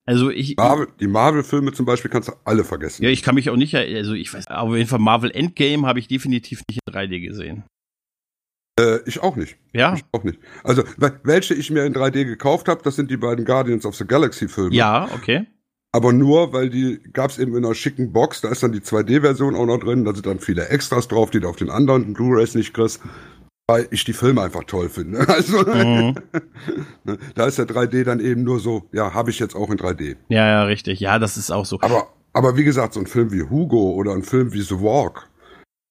[0.06, 0.56] Also ich.
[0.56, 3.02] Marvel, die Marvel-Filme zum Beispiel kannst du alle vergessen.
[3.04, 5.98] Ja, ich kann mich auch nicht, also ich weiß, auf jeden Fall Marvel Endgame habe
[5.98, 7.64] ich definitiv nicht in 3D gesehen.
[8.78, 9.56] Äh, ich auch nicht.
[9.72, 9.94] Ja.
[9.94, 10.38] Ich auch nicht.
[10.62, 10.84] Also,
[11.22, 14.48] welche ich mir in 3D gekauft habe, das sind die beiden Guardians of the Galaxy
[14.48, 14.74] Filme.
[14.74, 15.46] Ja, okay.
[15.92, 18.80] Aber nur, weil die gab es eben in einer schicken Box, da ist dann die
[18.80, 22.12] 2D-Version auch noch drin, da sind dann viele Extras drauf, die du auf den anderen
[22.12, 23.00] Blu-Rays nicht kriegst,
[23.66, 25.20] weil ich die Filme einfach toll finde.
[25.28, 26.16] Also, mhm.
[27.04, 29.78] Ne, da ist der 3D dann eben nur so, ja, habe ich jetzt auch in
[29.78, 30.16] 3D.
[30.28, 31.00] Ja, ja, richtig.
[31.00, 31.80] Ja, das ist auch so.
[31.80, 35.30] Aber, aber wie gesagt, so ein Film wie Hugo oder ein Film wie The Walk,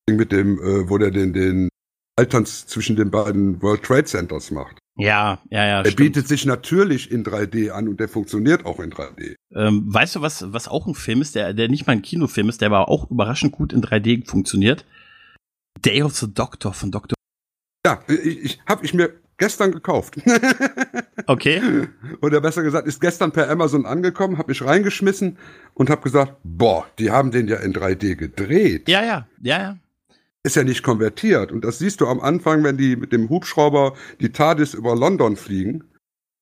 [0.08, 1.70] mit dem, äh, wo der den, den
[2.18, 4.78] Alterns zwischen den beiden World Trade Centers macht.
[4.98, 5.80] Ja, ja, ja.
[5.80, 5.98] Er stimmt.
[5.98, 9.36] bietet sich natürlich in 3D an und der funktioniert auch in 3D.
[9.54, 12.48] Ähm, weißt du, was, was auch ein Film ist, der, der nicht mal ein Kinofilm
[12.48, 14.86] ist, der aber auch überraschend gut in 3D funktioniert?
[15.84, 17.16] Day of the Doctor von Dr.
[17.86, 20.16] Ja, ich, ich habe ich mir gestern gekauft.
[21.28, 21.90] okay.
[22.22, 25.38] Oder besser gesagt, ist gestern per Amazon angekommen, habe ich reingeschmissen
[25.74, 28.88] und habe gesagt, boah, die haben den ja in 3D gedreht.
[28.88, 29.78] Ja, ja, ja, ja
[30.46, 31.52] ist ja nicht konvertiert.
[31.52, 35.36] Und das siehst du am Anfang, wenn die mit dem Hubschrauber die TARDIS über London
[35.36, 35.84] fliegen.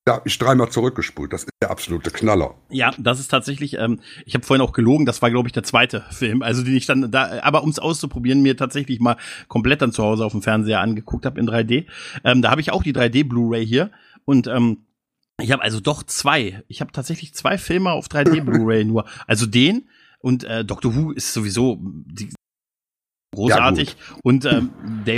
[0.04, 1.32] Da habe ich dreimal zurückgespult.
[1.32, 2.54] Das ist der absolute Knaller.
[2.68, 5.62] Ja, das ist tatsächlich, ähm, ich habe vorhin auch gelogen, das war, glaube ich, der
[5.62, 9.16] zweite Film, also den ich dann da, aber um es auszuprobieren, mir tatsächlich mal
[9.48, 11.86] komplett dann zu Hause auf dem Fernseher angeguckt habe in 3D.
[12.22, 13.90] Ähm, da habe ich auch die 3D Blu-ray hier
[14.26, 14.84] und ähm,
[15.40, 16.62] ich habe also doch zwei.
[16.68, 19.06] Ich habe tatsächlich zwei Filme auf 3D Blu-ray nur.
[19.26, 19.88] Also den
[20.20, 22.28] und äh, Doctor Who ist sowieso die,
[23.34, 23.90] großartig.
[23.90, 24.70] Ja, und ähm,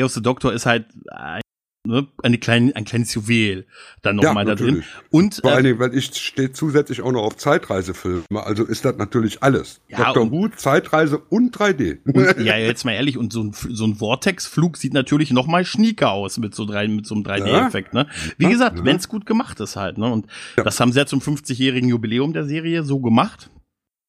[0.02, 1.40] of the Doctor ist halt ein,
[1.86, 3.66] ne, eine kleine, ein kleines Juwel
[4.02, 4.84] dann nochmal ja, da drin.
[5.10, 8.96] Und vor allen Dingen, weil ich stehe zusätzlich auch noch auf Zeitreisefilme, also ist das
[8.96, 9.80] natürlich alles.
[9.88, 10.30] Ja, Dr.
[10.30, 11.98] Who, Zeitreise und 3D.
[12.04, 15.64] Und, ja, jetzt mal ehrlich, und so ein, so ein Vortex-Flug sieht natürlich noch mal
[15.64, 17.94] schnieker aus mit so, drei, mit so einem 3D-Effekt.
[17.94, 18.06] Ne?
[18.38, 18.84] Wie gesagt, ja.
[18.84, 19.98] wenn es gut gemacht ist halt.
[19.98, 20.10] Ne?
[20.10, 20.26] Und
[20.56, 23.50] das haben sie ja zum 50-jährigen Jubiläum der Serie so gemacht.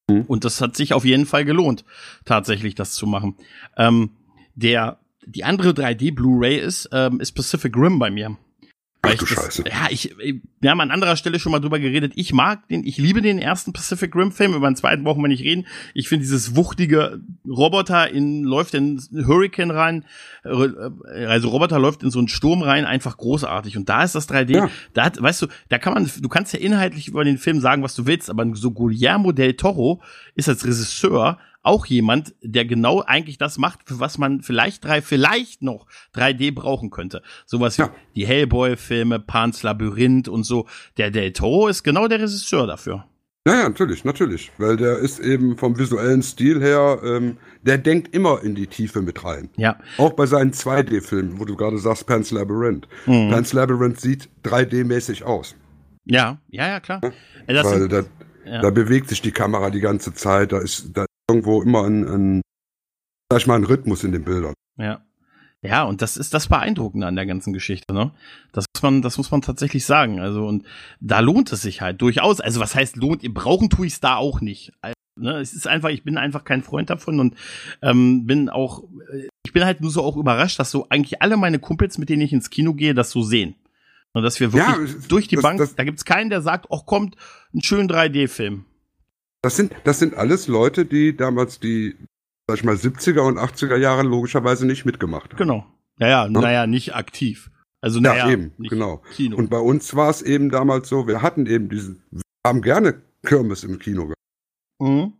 [0.08, 0.22] Mhm.
[0.22, 1.84] Und das hat sich auf jeden Fall gelohnt,
[2.24, 3.36] tatsächlich das zu machen.
[3.76, 4.10] Ähm,
[4.54, 8.36] der, die andere 3D Blu-ray ist, ähm, ist Pacific Rim bei mir.
[9.02, 9.64] Ach du das, Scheiße.
[9.68, 10.14] Ja, ich,
[10.60, 12.12] wir haben an anderer Stelle schon mal drüber geredet.
[12.16, 14.54] Ich mag den, ich liebe den ersten Pacific Rim Film.
[14.54, 15.66] Über den zweiten brauchen wir nicht reden.
[15.94, 20.04] Ich finde dieses wuchtige Roboter in, läuft in Hurricane rein,
[20.44, 23.76] äh, also Roboter läuft in so einen Sturm rein, einfach großartig.
[23.76, 24.70] Und da ist das 3D, ja.
[24.94, 27.84] da hat, weißt du, da kann man, du kannst ja inhaltlich über den Film sagen,
[27.84, 30.02] was du willst, aber so Guillermo del Toro
[30.34, 35.02] ist als Regisseur auch jemand, der genau eigentlich das macht, für was man vielleicht drei,
[35.02, 37.22] vielleicht noch 3D brauchen könnte.
[37.46, 37.90] Sowas ja.
[38.12, 40.66] wie die Hellboy-Filme, Pans Labyrinth und so.
[40.96, 43.04] Der Del Toro ist genau der Regisseur dafür.
[43.46, 44.52] Ja, ja, natürlich, natürlich.
[44.58, 49.00] Weil der ist eben vom visuellen Stil her, ähm, der denkt immer in die Tiefe
[49.00, 49.48] mit rein.
[49.56, 49.78] Ja.
[49.96, 52.86] Auch bei seinen 2D-Filmen, wo du gerade sagst, Pan's Labyrinth.
[53.06, 53.30] Mhm.
[53.30, 55.56] Pan's Labyrinth sieht 3D-mäßig aus.
[56.04, 57.00] Ja, ja, ja, klar.
[57.02, 57.64] Ja?
[57.64, 58.02] Weil sind, da,
[58.44, 58.60] ja.
[58.60, 62.42] da bewegt sich die Kamera die ganze Zeit, da ist, da irgendwo immer ein, ein,
[63.30, 64.54] sag ich mal, ein Rhythmus in den Bildern.
[64.76, 65.02] Ja.
[65.60, 68.12] Ja, und das ist das Beeindruckende an der ganzen Geschichte, ne?
[68.52, 70.20] Das muss man, das muss man tatsächlich sagen.
[70.20, 70.64] Also, und
[71.00, 72.40] da lohnt es sich halt durchaus.
[72.40, 73.22] Also, was heißt lohnt?
[73.34, 74.72] Brauchen tue ich es da auch nicht.
[74.82, 75.40] Also, ne?
[75.40, 77.34] Es ist einfach, ich bin einfach kein Freund davon und
[77.82, 78.84] ähm, bin auch,
[79.44, 82.22] ich bin halt nur so auch überrascht, dass so eigentlich alle meine Kumpels, mit denen
[82.22, 83.56] ich ins Kino gehe, das so sehen.
[84.12, 86.68] Und dass wir wirklich ja, durch die das, Bank, das, da gibt's keinen, der sagt,
[86.70, 87.16] ach kommt,
[87.52, 88.64] ein schönen 3D-Film.
[89.42, 91.96] Das sind, das sind alles Leute, die damals die,
[92.48, 95.38] sag ich mal, 70er und 80er Jahre logischerweise nicht mitgemacht haben.
[95.38, 95.66] Genau.
[95.98, 96.30] Naja, ja?
[96.30, 97.50] naja, nicht aktiv.
[97.80, 99.02] Also naja, ja, eben, genau.
[99.14, 99.36] Kino.
[99.36, 103.02] Und bei uns war es eben damals so, wir hatten eben diesen, wir haben gerne
[103.24, 104.18] Kirmes im Kino gehabt.
[104.80, 105.12] Mhm.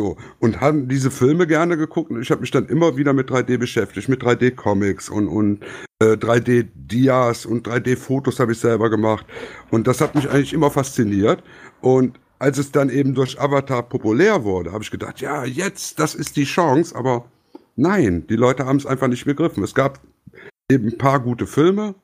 [0.00, 3.30] So, und haben diese Filme gerne geguckt und ich habe mich dann immer wieder mit
[3.30, 5.64] 3D beschäftigt, mit 3D-Comics und, und
[6.00, 9.26] äh, 3D-Dias und 3D-Fotos habe ich selber gemacht.
[9.70, 11.42] Und das hat mich eigentlich immer fasziniert.
[11.80, 16.14] Und als es dann eben durch Avatar populär wurde, habe ich gedacht, ja, jetzt, das
[16.14, 17.26] ist die Chance, aber
[17.76, 19.62] nein, die Leute haben es einfach nicht begriffen.
[19.64, 20.00] Es gab
[20.70, 21.94] eben ein paar gute Filme.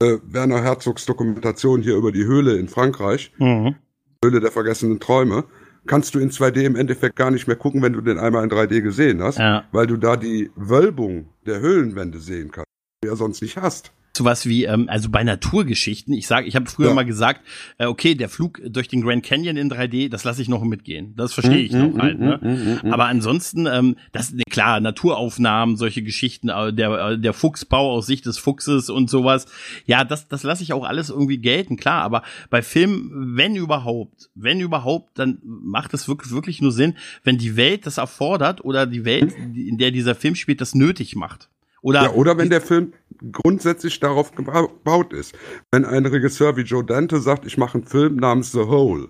[0.00, 3.76] Äh, Werner Herzogs Dokumentation hier über die Höhle in Frankreich, mhm.
[4.22, 5.44] Höhle der vergessenen Träume,
[5.86, 8.50] kannst du in 2D im Endeffekt gar nicht mehr gucken, wenn du den einmal in
[8.50, 9.64] 3D gesehen hast, ja.
[9.72, 12.68] weil du da die Wölbung der Höhlenwände sehen kannst,
[13.02, 13.92] die du ja sonst nicht hast.
[14.20, 16.94] Sowas wie, ähm, also bei Naturgeschichten, ich sage, ich habe früher Ja.
[16.94, 17.40] mal gesagt,
[17.78, 21.14] äh, okay, der Flug durch den Grand Canyon in 3D, das lasse ich noch mitgehen.
[21.16, 22.18] Das verstehe ich noch Mhm, halt.
[22.18, 22.80] mhm, Ne?
[22.90, 28.06] Aber ansonsten, ähm, das ne, klar, Naturaufnahmen, solche Geschichten, äh, der, äh, der Fuchsbau aus
[28.06, 29.46] Sicht des Fuchses und sowas,
[29.86, 32.02] ja, das, das lasse ich auch alles irgendwie gelten, klar.
[32.02, 37.38] Aber bei Filmen, wenn überhaupt, wenn überhaupt, dann macht es wirklich, wirklich nur Sinn, wenn
[37.38, 41.48] die Welt das erfordert oder die Welt, in der dieser Film spielt, das nötig macht.
[41.82, 42.92] Oder, Ja, oder wenn der Film
[43.32, 45.34] grundsätzlich darauf geba- gebaut ist.
[45.72, 49.08] Wenn ein Regisseur wie Joe Dante sagt, ich mache einen Film namens The Hole,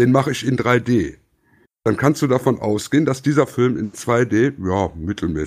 [0.00, 1.18] den mache ich in 3D,
[1.84, 5.46] dann kannst du davon ausgehen, dass dieser Film in 2D, ja, mittelmäßig.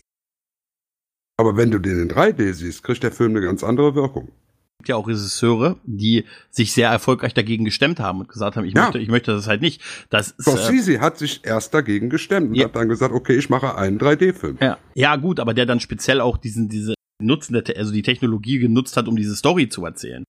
[1.38, 4.32] Aber wenn du den in 3D siehst, kriegt der Film eine ganz andere Wirkung.
[4.80, 8.74] Gibt ja auch Regisseure, die sich sehr erfolgreich dagegen gestemmt haben und gesagt haben, ich
[8.74, 8.84] Ja.
[8.84, 9.82] möchte, ich möchte das halt nicht.
[10.10, 12.66] Das ist, äh, Scorsese hat sich erst dagegen gestemmt und Ja.
[12.66, 14.58] hat dann gesagt, okay, ich mache einen 3D-Film.
[14.62, 14.78] ja.
[14.94, 19.10] ja, gut, aber der dann speziell auch diesen, diese Nutzen, also die Technologie genutzt hat,
[19.10, 20.24] um diese Story zu erzählen.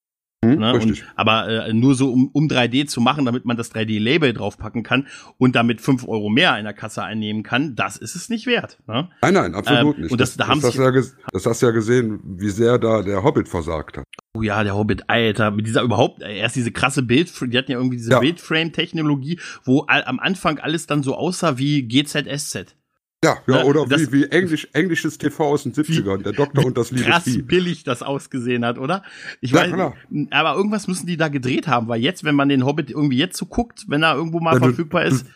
[0.55, 0.75] Hm, Ne?
[0.75, 1.03] richtig.
[1.03, 4.83] Und, aber äh, nur so, um, um 3D zu machen, damit man das 3D-Label draufpacken
[4.83, 5.07] kann
[5.39, 8.79] und damit fünf Euro mehr in der Kasse einnehmen kann, das ist es nicht wert.
[8.87, 9.09] Ne?
[9.23, 10.13] Nein, nein, absolut Ähm, nicht.
[10.13, 13.23] und das- da das, du ja das hast du ja gesehen, wie sehr da der
[13.23, 14.05] Hobbit versagt hat.
[14.37, 17.73] Oh ja, der Hobbit, Alter, mit dieser überhaupt, äh, erst diese krasse Bild, die hatten
[17.73, 18.21] ja irgendwie diese Ja.
[18.21, 22.77] Bildframe-Technologie, wo all, am Anfang alles dann so aussah wie GZSZ.
[23.23, 26.65] Ja, ja, Ne, oder das- wie, wie Englisch, englisches TV aus den 70ern, der Doktor
[26.65, 27.43] und das liebe krass Vieh.
[27.43, 29.03] billig das ausgesehen hat, oder?
[29.43, 29.95] Ich Ja, weiß, klar.
[30.31, 33.37] aber irgendwas müssen die da gedreht haben, weil jetzt, wenn man den Hobbit irgendwie jetzt
[33.37, 35.27] so guckt, wenn er irgendwo mal Ja, du- verfügbar ist,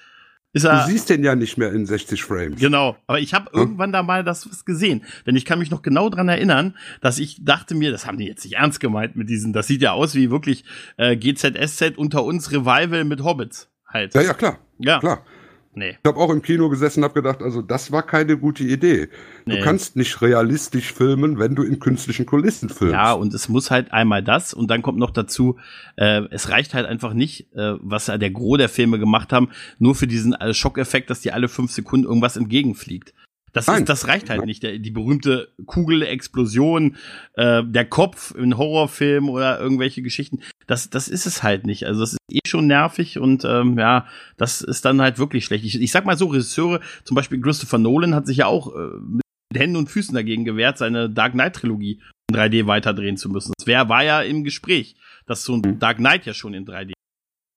[0.55, 2.59] ist Du er siehst den ja nicht mehr in 60 Frames.
[2.59, 3.59] Genau, aber ich habe Hm?
[3.59, 7.19] irgendwann da mal das was gesehen, denn ich kann mich noch genau dran erinnern, dass
[7.19, 9.93] ich dachte mir, das haben die jetzt nicht ernst gemeint mit diesen, das sieht ja
[9.93, 10.65] aus wie wirklich
[10.97, 14.15] äh, GZSZ unter uns Revival mit Hobbits halt.
[14.15, 15.01] Ja, ja, klar, ja.
[15.01, 15.27] klar.
[15.75, 15.97] Nee.
[16.03, 19.09] Ich habe auch im Kino gesessen und habe gedacht, also das war keine gute Idee.
[19.45, 19.57] Nee.
[19.57, 22.95] Du kannst nicht realistisch filmen, wenn du in künstlichen Kulissen filmst.
[22.95, 25.57] Ja, und es muss halt einmal das und dann kommt noch dazu,
[25.97, 29.49] äh, es reicht halt einfach nicht, äh, was ja der Gros der Filme gemacht haben,
[29.79, 33.13] nur für diesen äh, Schockeffekt, dass dir alle fünf Sekunden irgendwas entgegenfliegt.
[33.55, 34.63] Das, ist, das reicht halt nicht.
[34.63, 36.97] Der, die berühmte Kugelexplosion,
[37.35, 41.87] äh, der Kopf in Horrorfilmen oder irgendwelche Geschichten, das, das ist es halt nicht.
[41.87, 45.65] Also das ist eh schon nervig und ähm, ja, das ist dann halt wirklich schlecht.
[45.65, 48.89] Ich, ich sag mal so, Regisseure, zum Beispiel Christopher Nolan hat sich ja auch äh,
[49.09, 49.23] mit
[49.55, 53.53] Händen und Füßen dagegen gewehrt, seine Dark Knight Trilogie in 3D weiterdrehen zu müssen.
[53.57, 55.79] Das wär, war ja im Gespräch, dass so ein Mhm.
[55.79, 56.93] Dark Knight ja schon in 3D.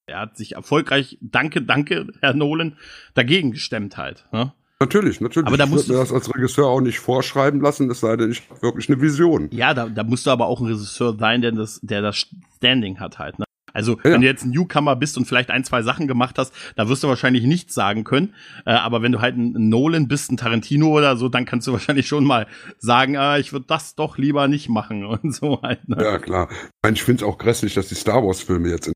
[0.10, 2.78] Er hat sich erfolgreich, danke, danke, Herr Nolan,
[3.14, 4.26] dagegen gestemmt halt.
[4.32, 4.54] Ne?
[4.80, 5.48] Natürlich, natürlich.
[5.48, 8.16] Aber da ich musst würde mir das als Regisseur auch nicht vorschreiben lassen, es sei
[8.16, 9.50] denn, ich habe wirklich eine Vision.
[9.52, 13.00] Ja, da, da musst du aber auch ein Regisseur sein, der das, der das Standing
[13.00, 13.40] hat halt.
[13.40, 13.46] Ne?
[13.74, 14.04] Also, Ja.
[14.12, 17.04] wenn du jetzt ein Newcomer bist und vielleicht ein, zwei Sachen gemacht hast, da wirst
[17.04, 18.36] du wahrscheinlich nichts sagen können.
[18.66, 21.72] Äh, aber wenn du halt ein Nolan bist, ein Tarantino oder so, dann kannst du
[21.74, 22.46] wahrscheinlich schon mal
[22.78, 25.90] sagen, äh, ich würde das doch lieber nicht machen und so halt.
[25.90, 25.98] Ne?
[26.00, 26.50] Ja, klar.
[26.52, 28.88] Ich, meine, ich finde es auch grässlich, dass die Star Wars-Filme jetzt.
[28.88, 28.94] In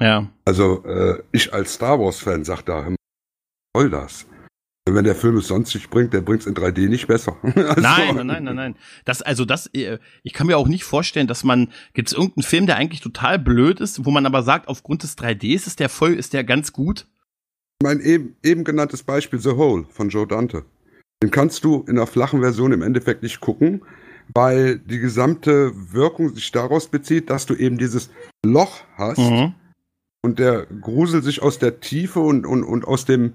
[0.00, 0.26] Ja.
[0.46, 2.88] also, äh, ich als Star Wars-Fan sag da,
[3.76, 4.26] soll das?
[4.86, 7.36] Wenn der Film es sonst nicht bringt, der bringt es in 3D nicht besser.
[7.42, 8.76] Also, Nein, nein, nein, nein.
[9.06, 12.42] Das, also das, äh, ich kann mir auch nicht vorstellen, dass man, gibt es irgendeinen
[12.42, 15.88] Film, der eigentlich total blöd ist, wo man aber sagt, aufgrund des 3Ds ist der
[15.88, 17.06] voll, ist der ganz gut?
[17.82, 20.64] Mein eben, eben genanntes Beispiel The Hole von Joe Dante.
[21.22, 23.82] Den kannst du in der flachen Version im Endeffekt nicht gucken,
[24.34, 28.10] weil die gesamte Wirkung sich daraus bezieht, dass du eben dieses
[28.44, 29.54] Loch hast Mhm.
[30.22, 33.32] und der Grusel sich aus der Tiefe und, und, und aus dem,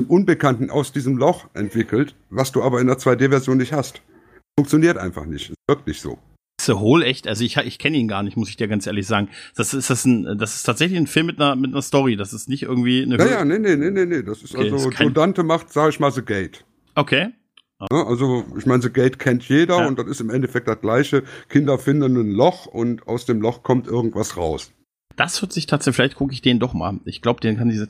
[0.00, 4.02] dem Unbekannten aus diesem Loch entwickelt, was du aber in der 2D-Version nicht hast.
[4.58, 5.50] Funktioniert einfach nicht.
[5.50, 6.18] Ist wirklich so.
[6.68, 9.28] Hole echt, also ich, ich kenne ihn gar nicht, muss ich dir ganz ehrlich sagen.
[9.56, 12.16] Das ist das ein, das ist tatsächlich ein Film mit einer mit einer Story.
[12.16, 13.16] Das ist nicht irgendwie eine.
[13.16, 14.22] Naja, nee, nee, nee, nee, nee.
[14.22, 16.64] Das ist Okay, also, ist kein- Dante macht, sag ich mal, The Gate.
[16.94, 17.30] Okay.
[17.90, 18.06] Ne?
[18.06, 19.86] Also, ich meine, The Gate kennt jeder Ja.
[19.88, 21.24] und das ist im Endeffekt das gleiche.
[21.48, 24.70] Kinder finden ein Loch und aus dem Loch kommt irgendwas raus.
[25.16, 27.00] Das hört sich tatsächlich, vielleicht gucke ich den doch mal.
[27.04, 27.88] Ich glaube, den kann dieser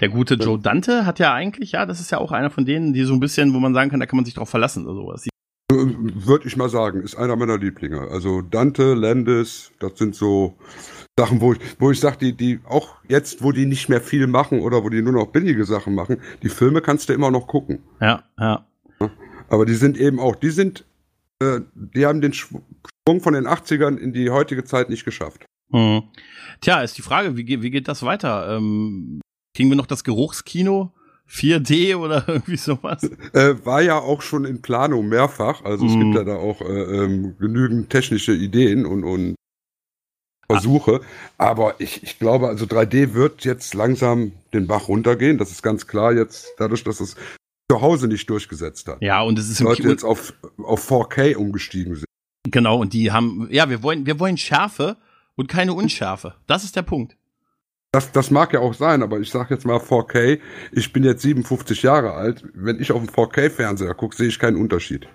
[0.00, 2.92] der gute Joe Dante hat ja eigentlich, ja, das ist ja auch einer von denen,
[2.92, 4.94] die so ein bisschen, wo man sagen kann, da kann man sich drauf verlassen oder
[4.94, 5.26] sowas.
[5.72, 8.00] Würde ich mal sagen, ist einer meiner Lieblinge.
[8.10, 10.56] Also Dante, Landis, das sind so
[11.18, 14.26] Sachen, wo ich, wo ich sage, die, die auch jetzt, wo die nicht mehr viel
[14.26, 17.46] machen oder wo die nur noch billige Sachen machen, die Filme kannst du immer noch
[17.46, 17.80] gucken.
[18.00, 18.64] Ja, ja.
[19.48, 20.84] Aber die sind eben auch, die sind,
[21.42, 22.62] äh, die haben den Sprung
[23.20, 25.44] von den 80ern in die heutige Zeit nicht geschafft.
[25.72, 26.02] Hm.
[26.60, 28.56] Tja, ist die Frage, wie, geht- wie geht das weiter?
[28.56, 29.20] Ähm,
[29.56, 30.92] kriegen wir noch das Geruchskino?
[31.28, 33.02] 4D oder irgendwie sowas?
[33.32, 35.64] Äh, war ja auch schon in Planung mehrfach.
[35.64, 36.00] Also es Mhm.
[36.12, 36.64] gibt ja da auch äh,
[37.04, 39.34] ähm, genügend technische Ideen und, und
[40.48, 41.00] Versuche.
[41.38, 45.38] Aber ich, ich glaube, also 3D wird jetzt langsam den Bach runtergehen.
[45.38, 47.16] Das ist ganz klar jetzt, dadurch, dass es
[47.68, 49.02] zu Hause nicht durchgesetzt hat.
[49.02, 52.04] Ja, und es ist im Leute jetzt auf, auf 4K umgestiegen sind.
[52.48, 54.98] Genau, und die haben, ja, wir wollen, wir wollen Schärfe
[55.34, 56.34] und keine Unschärfe.
[56.46, 57.16] Das ist der Punkt.
[57.96, 60.38] Das, das mag ja auch sein, aber ich sag jetzt mal 4K.
[60.70, 62.44] Ich bin jetzt 57 Jahre alt.
[62.52, 65.08] Wenn ich auf einen 4K-Fernseher gucke, sehe ich keinen Unterschied.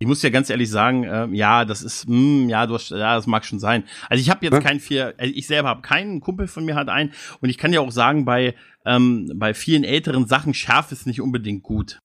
[0.00, 2.90] Ich muss ja ganz ehrlich sagen, äh, ja, das ist, mh, hm, ja, du hast,
[2.90, 3.84] ja, das mag schon sein.
[4.08, 4.60] Also ich habe jetzt ja?
[4.60, 7.72] kein vier, also ich selber habe keinen Kumpel von mir hat einen und ich kann
[7.72, 12.00] ja auch sagen, bei ähm, bei vielen älteren Sachen Schärfe ist nicht unbedingt gut.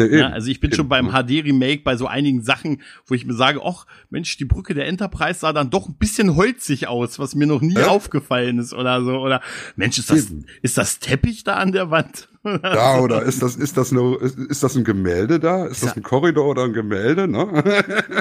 [0.00, 0.76] Ja, also ich bin eben.
[0.76, 4.74] schon beim HD-Remake bei so einigen Sachen, wo ich mir sage, ach Mensch, die Brücke
[4.74, 7.88] der Enterprise sah dann doch ein bisschen holzig aus, was mir noch nie ja?
[7.88, 9.18] aufgefallen ist oder so.
[9.18, 9.40] Oder
[9.76, 12.28] Mensch, ist das, ist das Teppich da an der Wand?
[12.44, 15.66] Ja, oder ist das, ist das eine, ist, ist das ein Gemälde da?
[15.66, 17.62] Ist das ein Korridor oder ein Gemälde, ne?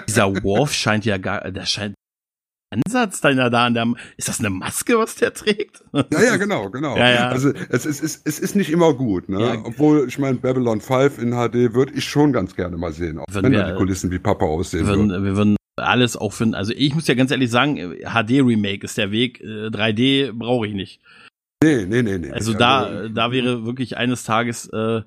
[0.08, 1.96] Dieser Worf scheint ja gar, der scheint
[2.72, 5.84] Ansatz deiner da an der, ist das eine Maske, was der trägt?
[5.94, 6.96] Ja, ja, genau, genau.
[6.96, 7.28] Ja, ja.
[7.30, 9.42] Also es ist, es, es ist nicht immer gut, ne?
[9.42, 9.62] Ja.
[9.64, 13.26] Obwohl, ich meine, Babylon 5 in HD würde ich schon ganz gerne mal sehen, auch
[13.32, 15.10] wenn, wenn wir, die Kulissen wie Papa aussehen würden.
[15.10, 16.56] Wir würden alles auch finden.
[16.56, 19.42] Also ich muss ja ganz ehrlich sagen, HD-Remake ist der Weg.
[19.42, 21.02] 3D äh, brauche ich nicht.
[21.64, 22.32] Nee, nee, nee, nee.
[22.32, 25.02] Also da, also, da wäre wirklich eines Tages, äh,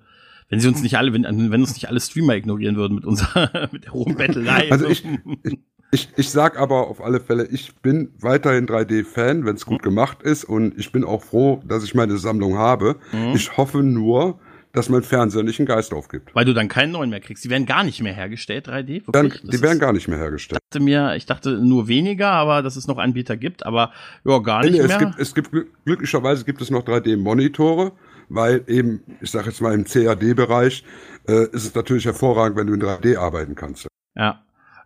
[0.49, 3.69] wenn sie uns nicht alle, wenn, wenn uns nicht alle Streamer ignorieren würden mit unserer,
[3.73, 5.05] mit der hohen Battle Also ich,
[5.43, 5.59] ich
[5.95, 9.85] ich, ich sag aber auf alle Fälle, ich bin weiterhin 3D-Fan, wenn es gut mhm.
[9.85, 12.97] gemacht ist und ich bin auch froh, dass ich meine Sammlung habe.
[13.13, 13.35] Mhm.
[13.35, 14.41] Ich hoffe nur,
[14.73, 16.35] dass mein Fernseher nicht einen Geist aufgibt.
[16.35, 17.45] Weil du dann keinen neuen mehr kriegst.
[17.45, 19.05] Die werden gar nicht mehr hergestellt, 3D?
[19.13, 20.59] Dann, die werden gar nicht mehr hergestellt.
[20.61, 23.93] Ich dachte mir, ich dachte nur weniger, aber dass es noch Anbieter gibt, aber
[24.25, 24.91] ja, gar nicht nee, mehr.
[24.91, 25.51] Es gibt, es gibt
[25.85, 27.93] glücklicherweise gibt es noch 3D-Monitore,
[28.29, 30.83] weil eben, ich sage jetzt mal im CAD-Bereich,
[31.29, 33.87] äh, ist es natürlich hervorragend, wenn du in 3D arbeiten kannst.
[34.17, 34.44] Ja.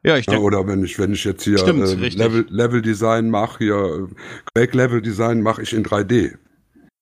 [0.08, 0.42] Ja, ich denke.
[0.42, 4.08] Oder wenn ich, wenn ich jetzt hier Stimmt, äh, Level, Level Design mache, hier
[4.54, 6.36] Quake Level Design mache ich in 3D.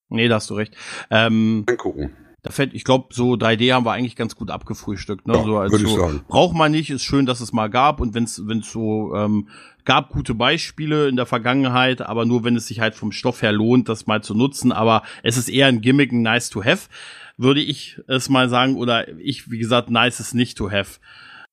[0.09, 0.77] Nee, da hast du recht.
[1.11, 2.11] Ähm, Angucken.
[2.43, 5.29] Da fällt, ich glaube, so 3D haben wir eigentlich ganz gut abgefrühstückt.
[5.29, 5.35] Ne?
[5.35, 6.21] Ja, so als würde so.
[6.27, 9.15] Braucht man nicht, ist schön, dass es mal gab und wenn es wenn es so
[9.15, 9.49] ähm,
[9.85, 13.53] gab gute Beispiele in der Vergangenheit, aber nur wenn es sich halt vom Stoff her
[13.53, 14.73] lohnt, das mal zu nutzen.
[14.73, 16.89] Aber es ist eher ein Gimmick, ein nice to have,
[17.37, 18.77] würde ich es mal sagen.
[18.77, 20.99] Oder ich, wie gesagt, nice ist nicht to have.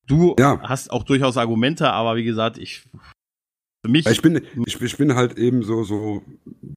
[0.08, 0.60] Du ja.
[0.64, 2.84] hast auch durchaus Argumente, aber wie gesagt, ich
[3.86, 4.06] für mich.
[4.08, 6.24] Ich bin, ich, ich bin halt eben so, so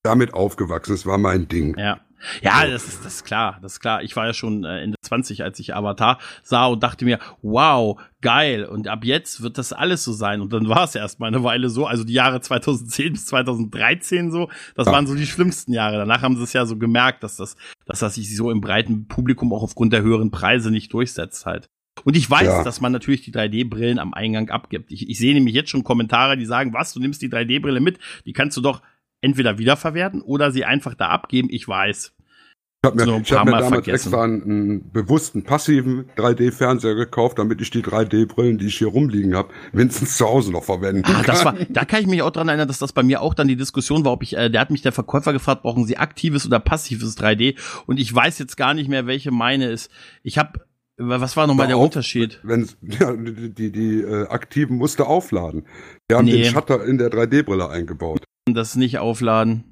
[0.02, 0.92] damit aufgewachsen.
[0.94, 1.76] Es war mein Ding.
[1.78, 2.00] Ja.
[2.40, 2.72] Ja, so.
[2.72, 4.02] das ist, das ist klar, das ist klar.
[4.02, 8.00] Ich war ja schon äh, Ende 20, als ich Avatar sah und dachte mir, wow,
[8.22, 8.64] geil.
[8.64, 10.40] Und ab jetzt wird das alles so sein.
[10.40, 11.86] Und dann war es erst mal eine Weile so.
[11.86, 14.92] Also die Jahre 2010 bis 2013 so, das ja.
[14.92, 15.98] waren so die schlimmsten Jahre.
[15.98, 19.06] Danach haben sie es ja so gemerkt, dass das, dass das sich so im breiten
[19.06, 21.68] Publikum auch aufgrund der höheren Preise nicht durchsetzt halt.
[22.04, 22.64] Und ich weiß, ja.
[22.64, 24.92] dass man natürlich die 3D-Brillen am Eingang abgibt.
[24.92, 27.98] Ich, ich sehe nämlich jetzt schon Kommentare, die sagen, was, du nimmst die 3D-Brille mit,
[28.24, 28.82] die kannst du doch
[29.20, 31.48] entweder wiederverwerten oder sie einfach da abgeben.
[31.50, 32.12] Ich weiß.
[32.82, 33.94] Ich habe mir, ich hab mir damals vergessen.
[33.94, 39.34] extra einen, einen bewussten passiven 3D-Fernseher gekauft, damit ich die 3D-Brillen, die ich hier rumliegen
[39.34, 41.24] habe, wenigstens zu Hause noch verwenden ah, kann.
[41.24, 43.48] Das war, da kann ich mich auch dran erinnern, dass das bei mir auch dann
[43.48, 46.46] die Diskussion war, ob ich, äh, der hat mich der Verkäufer gefragt, brauchen Sie aktives
[46.46, 47.56] oder passives 3D?
[47.86, 49.90] Und ich weiß jetzt gar nicht mehr, welche meine ist.
[50.22, 50.60] Ich habe
[50.98, 52.40] was war nochmal der Unterschied?
[52.42, 55.66] Wenn, ja, die, die, die äh, aktiven musste aufladen.
[56.10, 56.42] Die haben nee.
[56.42, 58.24] den Shutter in der 3D-Brille eingebaut.
[58.50, 59.64] Das nicht aufladen.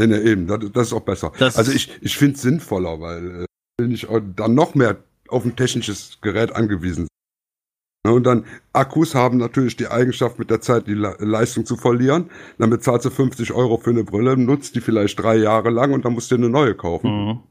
[0.00, 1.32] Nee, nee, eben, das, das ist auch besser.
[1.38, 4.96] Das also ich, ich finde es sinnvoller, weil äh, bin ich dann noch mehr
[5.28, 7.08] auf ein technisches Gerät angewiesen sind.
[8.14, 12.30] Und dann Akkus haben natürlich die Eigenschaft, mit der Zeit die Le Leistung zu verlieren.
[12.58, 16.04] Dann bezahlst du 50 Euro für eine Brille, nutzt die vielleicht drei Jahre lang und
[16.04, 17.42] dann musst du dir eine neue kaufen.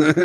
[0.00, 0.04] Mhm.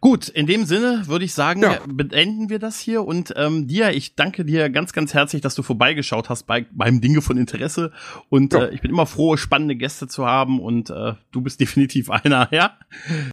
[0.00, 1.80] Gut, in dem Sinne würde ich sagen, ja.
[1.86, 5.62] beenden wir das hier und ähm, dir, ich danke dir ganz, ganz herzlich, dass du
[5.62, 7.92] vorbeigeschaut hast bei beim Dinge von Interesse
[8.28, 8.66] und ja.
[8.66, 12.48] äh, ich bin immer froh, spannende Gäste zu haben und äh, du bist definitiv einer,
[12.52, 12.78] ja?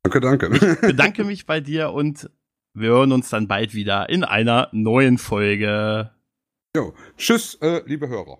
[0.04, 0.50] Danke, danke.
[0.56, 2.30] Ich bedanke mich bei dir und
[2.74, 6.12] wir hören uns dann bald wieder in einer neuen Folge.
[6.76, 8.40] Jo, tschüss, äh, liebe Hörer.